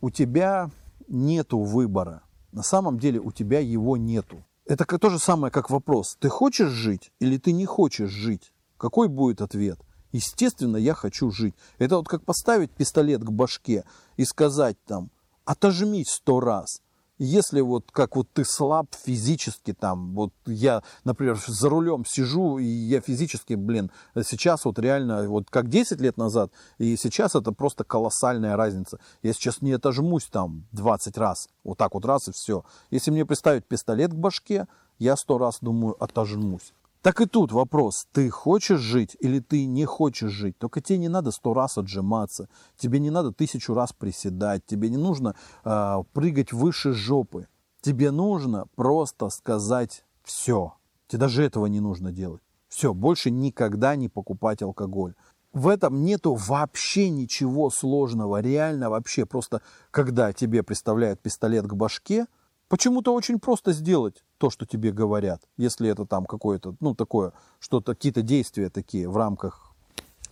У 0.00 0.10
тебя 0.10 0.68
нету 1.08 1.60
выбора. 1.60 2.22
На 2.52 2.62
самом 2.62 2.98
деле 2.98 3.20
у 3.20 3.32
тебя 3.32 3.60
его 3.60 3.96
нету. 3.96 4.44
Это 4.66 4.84
то 4.84 5.10
же 5.10 5.18
самое, 5.18 5.50
как 5.50 5.70
вопрос. 5.70 6.16
Ты 6.20 6.28
хочешь 6.28 6.70
жить 6.70 7.12
или 7.18 7.38
ты 7.38 7.52
не 7.52 7.66
хочешь 7.66 8.10
жить? 8.10 8.52
Какой 8.76 9.08
будет 9.08 9.40
ответ? 9.40 9.78
Естественно, 10.12 10.76
я 10.76 10.94
хочу 10.94 11.30
жить. 11.30 11.54
Это 11.78 11.96
вот 11.96 12.08
как 12.08 12.24
поставить 12.24 12.70
пистолет 12.70 13.22
к 13.24 13.30
башке 13.30 13.84
и 14.16 14.24
сказать 14.24 14.76
там, 14.84 15.10
отожмись 15.44 16.10
сто 16.10 16.40
раз. 16.40 16.82
Если 17.18 17.60
вот 17.60 17.90
как 17.92 18.16
вот 18.16 18.28
ты 18.32 18.44
слаб 18.44 18.86
физически 18.94 19.72
там, 19.72 20.14
вот 20.14 20.32
я, 20.46 20.82
например, 21.04 21.38
за 21.46 21.68
рулем 21.68 22.04
сижу, 22.06 22.58
и 22.58 22.64
я 22.64 23.00
физически, 23.00 23.54
блин, 23.54 23.90
сейчас 24.14 24.64
вот 24.64 24.78
реально, 24.78 25.28
вот 25.28 25.50
как 25.50 25.68
10 25.68 26.00
лет 26.00 26.16
назад, 26.16 26.50
и 26.78 26.96
сейчас 26.96 27.34
это 27.34 27.52
просто 27.52 27.84
колоссальная 27.84 28.56
разница. 28.56 28.98
Я 29.22 29.34
сейчас 29.34 29.60
не 29.62 29.72
отожмусь 29.72 30.26
там 30.26 30.66
20 30.72 31.16
раз, 31.18 31.48
вот 31.64 31.78
так 31.78 31.94
вот 31.94 32.04
раз 32.04 32.28
и 32.28 32.32
все. 32.32 32.64
Если 32.90 33.10
мне 33.10 33.26
представить 33.26 33.66
пистолет 33.66 34.12
к 34.12 34.16
башке, 34.16 34.66
я 34.98 35.16
сто 35.16 35.38
раз 35.38 35.58
думаю, 35.60 36.02
отожмусь. 36.02 36.72
Так 37.02 37.20
и 37.20 37.26
тут 37.26 37.50
вопрос, 37.50 38.06
ты 38.12 38.30
хочешь 38.30 38.78
жить 38.78 39.16
или 39.18 39.40
ты 39.40 39.66
не 39.66 39.84
хочешь 39.84 40.30
жить. 40.30 40.56
Только 40.56 40.80
тебе 40.80 40.98
не 40.98 41.08
надо 41.08 41.32
сто 41.32 41.52
раз 41.52 41.76
отжиматься, 41.76 42.48
тебе 42.76 43.00
не 43.00 43.10
надо 43.10 43.32
тысячу 43.32 43.74
раз 43.74 43.92
приседать, 43.92 44.64
тебе 44.64 44.88
не 44.88 44.96
нужно 44.96 45.34
э, 45.64 45.96
прыгать 46.12 46.52
выше 46.52 46.92
жопы. 46.92 47.48
Тебе 47.80 48.12
нужно 48.12 48.66
просто 48.76 49.28
сказать 49.30 50.04
все. 50.22 50.74
Тебе 51.08 51.18
даже 51.18 51.42
этого 51.42 51.66
не 51.66 51.80
нужно 51.80 52.12
делать. 52.12 52.42
Все, 52.68 52.94
больше 52.94 53.32
никогда 53.32 53.96
не 53.96 54.08
покупать 54.08 54.62
алкоголь. 54.62 55.14
В 55.52 55.66
этом 55.66 56.04
нету 56.04 56.34
вообще 56.36 57.10
ничего 57.10 57.68
сложного, 57.70 58.40
реально 58.40 58.90
вообще. 58.90 59.26
Просто 59.26 59.60
когда 59.90 60.32
тебе 60.32 60.62
представляют 60.62 61.20
пистолет 61.20 61.66
к 61.66 61.74
башке, 61.74 62.26
почему-то 62.68 63.12
очень 63.12 63.40
просто 63.40 63.72
сделать 63.72 64.22
то, 64.42 64.50
что 64.50 64.66
тебе 64.66 64.90
говорят, 64.90 65.40
если 65.56 65.88
это 65.88 66.04
там 66.04 66.24
какое-то, 66.24 66.74
ну, 66.80 66.96
такое, 66.96 67.32
что-то, 67.60 67.94
какие-то 67.94 68.22
действия 68.22 68.70
такие 68.70 69.08
в 69.08 69.16
рамках 69.16 69.72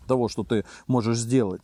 того, 0.09 0.29
что 0.29 0.43
ты 0.43 0.65
можешь 0.89 1.19
сделать. 1.19 1.63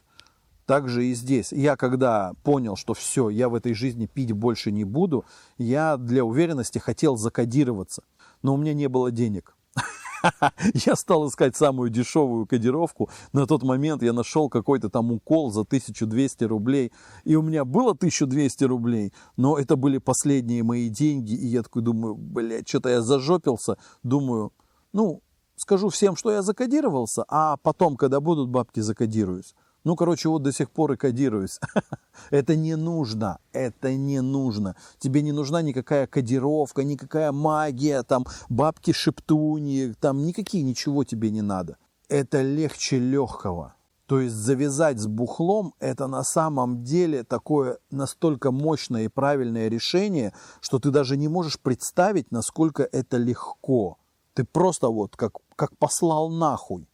Так 0.65 0.89
же 0.89 1.05
и 1.07 1.15
здесь. 1.15 1.51
Я 1.51 1.75
когда 1.75 2.35
понял, 2.45 2.77
что 2.77 2.95
все, 2.95 3.31
я 3.31 3.49
в 3.49 3.57
этой 3.57 3.75
жизни 3.75 4.07
пить 4.07 4.31
больше 4.31 4.71
не 4.71 4.85
буду, 4.85 5.25
я 5.59 5.97
для 5.97 6.25
уверенности 6.25 6.79
хотел 6.79 7.17
закодироваться. 7.17 8.05
Но 8.43 8.55
у 8.55 8.57
меня 8.57 8.75
не 8.75 8.89
было 8.89 9.11
денег. 9.11 9.57
Я 10.87 10.97
стал 10.97 11.29
искать 11.29 11.57
самую 11.57 11.91
дешевую 11.91 12.47
кодировку. 12.47 13.11
На 13.33 13.47
тот 13.47 13.63
момент 13.63 14.03
я 14.03 14.13
нашел 14.13 14.49
какой-то 14.49 14.89
там 14.89 15.13
укол 15.13 15.51
за 15.51 15.63
1200 15.63 16.45
рублей. 16.45 16.93
И 17.25 17.37
у 17.37 17.43
меня 17.43 17.65
было 17.65 17.93
1200 17.93 18.65
рублей, 18.65 19.13
но 19.37 19.59
это 19.59 19.77
были 19.77 19.99
последние 19.99 20.63
мои 20.63 20.89
деньги. 20.89 21.33
И 21.33 21.47
я 21.47 21.63
такой 21.63 21.83
думаю, 21.83 22.15
блядь, 22.15 22.69
что-то 22.69 22.89
я 22.89 23.03
зажопился. 23.03 23.77
Думаю, 24.03 24.53
ну, 24.93 25.23
скажу 25.57 25.89
всем, 25.89 26.17
что 26.17 26.31
я 26.31 26.43
закодировался, 26.43 27.25
а 27.29 27.57
потом, 27.57 27.97
когда 27.97 28.21
будут 28.21 28.49
бабки, 28.49 28.81
закодируюсь. 28.81 29.55
Ну, 29.87 29.95
короче, 29.95 30.29
вот 30.29 30.43
до 30.43 30.53
сих 30.53 30.73
пор 30.73 30.93
и 30.93 30.97
кодируюсь. 30.97 31.61
это 32.31 32.57
не 32.57 32.75
нужно, 32.75 33.39
это 33.53 33.95
не 33.95 34.21
нужно. 34.21 34.75
Тебе 34.99 35.23
не 35.23 35.31
нужна 35.31 35.63
никакая 35.63 36.09
кодировка, 36.09 36.83
никакая 36.83 37.31
магия, 37.31 38.03
там, 38.03 38.27
бабки-шептуни, 38.49 39.95
там, 40.01 40.27
никакие, 40.27 40.65
ничего 40.65 41.05
тебе 41.05 41.31
не 41.31 41.41
надо. 41.41 41.77
Это 42.09 42.43
легче 42.43 42.99
легкого. 42.99 43.75
То 44.07 44.19
есть 44.19 44.35
завязать 44.35 44.99
с 44.99 45.07
бухлом– 45.07 45.73
это 45.79 46.09
на 46.09 46.25
самом 46.25 46.83
деле 46.83 47.23
такое 47.23 47.79
настолько 47.93 48.51
мощное 48.51 49.05
и 49.05 49.09
правильное 49.09 49.69
решение, 49.69 50.35
что 50.61 50.81
ты 50.81 50.91
даже 50.91 51.17
не 51.17 51.29
можешь 51.29 51.61
представить, 51.61 52.33
насколько 52.33 52.83
это 52.83 53.19
легко. 53.19 53.99
Ты 54.35 54.43
просто 54.43 54.89
вот 54.89 55.15
как, 55.15 55.35
как 55.55 55.79
послал 55.79 56.29
нахуй. 56.29 56.89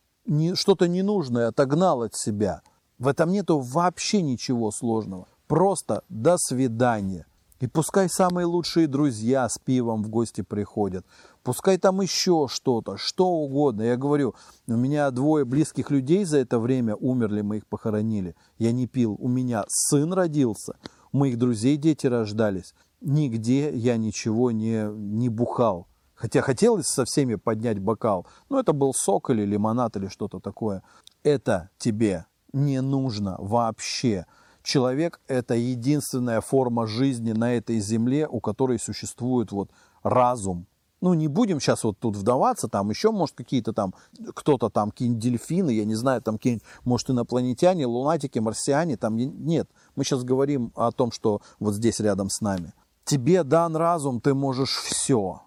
Что-то 0.53 0.89
ненужное 0.89 1.49
отогнал 1.49 2.03
от 2.03 2.15
себя– 2.15 2.61
в 3.03 3.09
этом 3.09 3.33
нету 3.33 3.59
вообще 3.59 4.23
ничего 4.23 4.71
сложного. 4.71 5.27
Просто 5.49 6.05
до 6.09 6.37
свидания. 6.39 7.27
И 7.59 7.67
пускай 7.67 8.09
самые 8.09 8.47
лучшие 8.47 8.87
друзья 8.87 9.49
с 9.49 9.59
пивом 9.59 10.05
в 10.05 10.09
гости 10.09 10.43
приходят. 10.43 11.05
Пускай 11.43 11.79
там 11.79 12.01
еще 12.01 12.47
что-то, 12.49 12.97
что 12.97 13.29
угодно. 13.29 13.83
Я 13.83 13.97
говорю, 13.97 14.37
у 14.69 14.77
меня 14.77 15.11
двое 15.11 15.45
близких 15.45 15.91
людей 15.91 16.25
за 16.25 16.39
это 16.39 16.61
время 16.61 16.95
умерли, 16.95 17.41
мы 17.41 17.57
их 17.57 17.67
похоронили. 17.67 18.37
Я 18.59 18.71
не 18.71 18.87
пил. 18.87 19.17
У 19.19 19.27
меня 19.27 19.65
сын 19.67 20.13
родился, 20.13 20.77
у 21.13 21.19
моих 21.19 21.39
друзей 21.39 21.77
дети 21.79 22.07
рождались. 22.07 22.73
Нигде 23.01 23.75
я 23.75 23.97
ничего 23.97 24.53
не, 24.53 24.89
не 24.93 25.29
бухал. 25.29 25.89
Хотя 26.15 26.41
хотелось 26.41 26.87
со 26.87 27.05
всеми 27.05 27.35
поднять 27.35 27.81
бокал. 27.81 28.29
Но 28.49 28.61
это 28.61 28.73
был 28.73 28.93
сок 28.95 29.31
или 29.31 29.45
лимонад 29.45 29.97
или 29.97 30.07
что-то 30.07 30.39
такое. 30.39 30.85
Это 31.25 31.71
тебе 31.79 32.27
не 32.53 32.81
нужно 32.81 33.37
вообще. 33.39 34.27
Человек– 34.63 35.21
это 35.27 35.55
единственная 35.55 36.41
форма 36.41 36.87
жизни 36.87 37.33
на 37.33 37.55
этой 37.55 37.81
земле, 37.81 38.29
у 38.29 38.41
которой 38.41 38.79
существует 38.79 39.51
вот 39.53 39.71
разум. 40.03 40.67
Ну, 41.01 41.15
не 41.15 41.27
будем 41.27 41.59
сейчас 41.59 41.83
вот 41.83 41.99
тут 41.99 42.17
вдаваться, 42.17 42.69
там 42.69 42.89
еще, 42.91 43.11
может, 43.11 43.35
какие-то 43.35 43.73
там, 43.73 43.93
кто-то 44.35 44.71
там, 44.71 44.93
какие-нибудь 44.93 45.21
дельфины, 45.21 45.71
я 45.71 45.85
не 45.85 45.97
знаю, 45.97 46.23
там 46.23 46.37
какие-нибудь, 46.37 46.65
может, 46.85 47.11
инопланетяне, 47.11 47.87
лунатики, 47.87 48.39
марсиане, 48.39 48.97
там 48.97 49.17
нет. 49.17 49.69
Мы 49.97 50.05
сейчас 50.05 50.23
говорим 50.23 50.71
о 50.77 50.93
том, 50.93 51.11
что 51.11 51.43
вот 51.59 51.75
здесь 51.75 51.99
рядом 51.99 52.31
с 52.31 52.41
нами. 52.41 52.73
Тебе 53.05 53.43
дан 53.43 53.75
разум, 53.75 54.21
ты 54.21 54.33
можешь 54.33 54.77
все. 54.77 55.43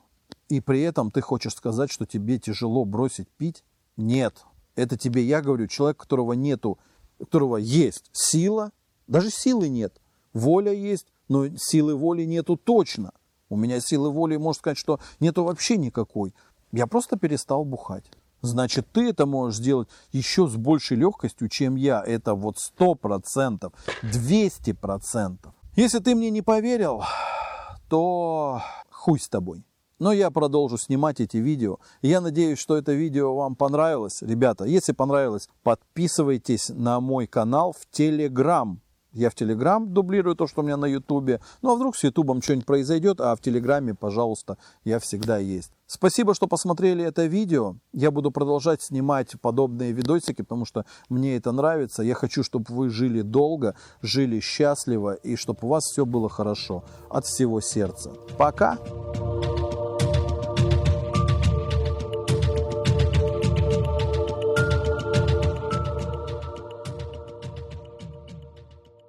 И 0.50 0.60
при 0.60 0.82
этом 0.82 1.10
ты 1.10 1.22
хочешь 1.22 1.54
сказать, 1.54 1.90
что 1.90 2.06
тебе 2.06 2.38
тяжело 2.38 2.84
бросить 2.84 3.30
пить? 3.38 3.64
Нет. 3.96 4.44
Это 4.76 4.98
тебе, 4.98 5.24
я 5.24 5.42
говорю, 5.42 5.68
человек, 5.68 5.98
которого 5.98 6.34
нету 6.34 6.80
у 7.20 7.26
которого 7.26 7.58
есть 7.58 8.10
сила, 8.12 8.72
даже 9.08 9.30
силы 9.30 9.70
нет, 9.70 10.00
воля 10.34 10.74
есть, 10.74 11.08
но 11.28 11.48
силы 11.58 11.96
воли 11.96 12.24
нету 12.24 12.58
точно. 12.58 13.12
У 13.50 13.56
меня 13.56 13.80
силы 13.80 14.12
воли, 14.12 14.38
можно 14.38 14.60
сказать, 14.60 14.78
что 14.78 15.00
нету 15.20 15.44
вообще 15.44 15.78
никакой. 15.78 16.34
Я 16.72 16.88
просто 16.88 17.18
перестал 17.18 17.64
бухать. 17.64 18.06
Значит, 18.42 18.88
ты 18.92 19.10
это 19.10 19.26
можешь 19.26 19.60
сделать 19.60 19.88
еще 20.12 20.48
с 20.48 20.56
большей 20.56 20.98
легкостью, 20.98 21.50
чем 21.50 21.76
я. 21.76 22.04
Это 22.04 22.36
вот 22.36 22.60
сто 22.60 22.96
процентов, 22.96 23.74
двести 24.04 24.74
процентов. 24.74 25.54
Если 25.76 26.00
ты 26.00 26.16
мне 26.16 26.30
не 26.30 26.42
поверил, 26.42 27.04
то 27.90 28.62
хуй 28.92 29.20
с 29.20 29.28
тобой. 29.28 29.64
Но 30.00 30.12
я 30.12 30.30
продолжу 30.30 30.78
снимать 30.78 31.22
эти 31.22 31.38
видео. 31.38 31.78
Я 32.02 32.20
надеюсь, 32.20 32.60
что 32.60 32.76
это 32.76 32.92
видео 32.94 33.34
вам 33.36 33.56
понравилось. 33.56 34.22
Ребята, 34.22 34.66
если 34.66 34.92
понравилось, 34.92 35.48
подписывайтесь 35.64 36.70
на 36.70 37.00
мой 37.00 37.28
канал 37.28 37.74
в 37.74 37.90
Телеграм. 37.90 38.82
Я 39.16 39.30
в 39.30 39.36
Телеграм 39.36 39.94
дублирую 39.94 40.36
то, 40.36 40.46
что 40.46 40.62
у 40.62 40.66
меня 40.66 40.76
на 40.76 40.88
Ютубе. 40.88 41.40
Ну 41.62 41.72
а 41.72 41.76
вдруг 41.76 41.96
с 41.96 42.04
Ютубом 42.04 42.42
что-нибудь 42.42 42.66
произойдет, 42.66 43.22
а 43.22 43.34
в 43.38 43.40
Телеграме, 43.40 43.96
пожалуйста, 43.96 44.58
я 44.84 45.00
всегда 45.00 45.38
есть. 45.38 45.72
Спасибо, 45.88 46.36
что 46.36 46.48
посмотрели 46.48 47.06
это 47.06 47.26
видео. 47.26 47.76
Я 47.94 48.12
буду 48.12 48.32
продолжать 48.32 48.82
снимать 48.82 49.40
подобные 49.40 49.94
видосики, 49.94 50.42
потому 50.42 50.66
что 50.66 50.86
мне 51.08 51.38
это 51.38 51.54
нравится. 51.54 52.04
Я 52.04 52.16
хочу, 52.16 52.44
чтобы 52.44 52.66
вы 52.68 52.90
жили 52.90 53.22
долго, 53.22 53.76
жили 54.02 54.42
счастливо 54.42 55.14
и 55.14 55.38
чтобы 55.38 55.60
у 55.62 55.68
вас 55.68 55.86
все 55.86 56.06
было 56.06 56.28
хорошо. 56.28 56.84
От 57.10 57.26
всего 57.26 57.62
сердца. 57.62 58.12
Пока! 58.38 58.78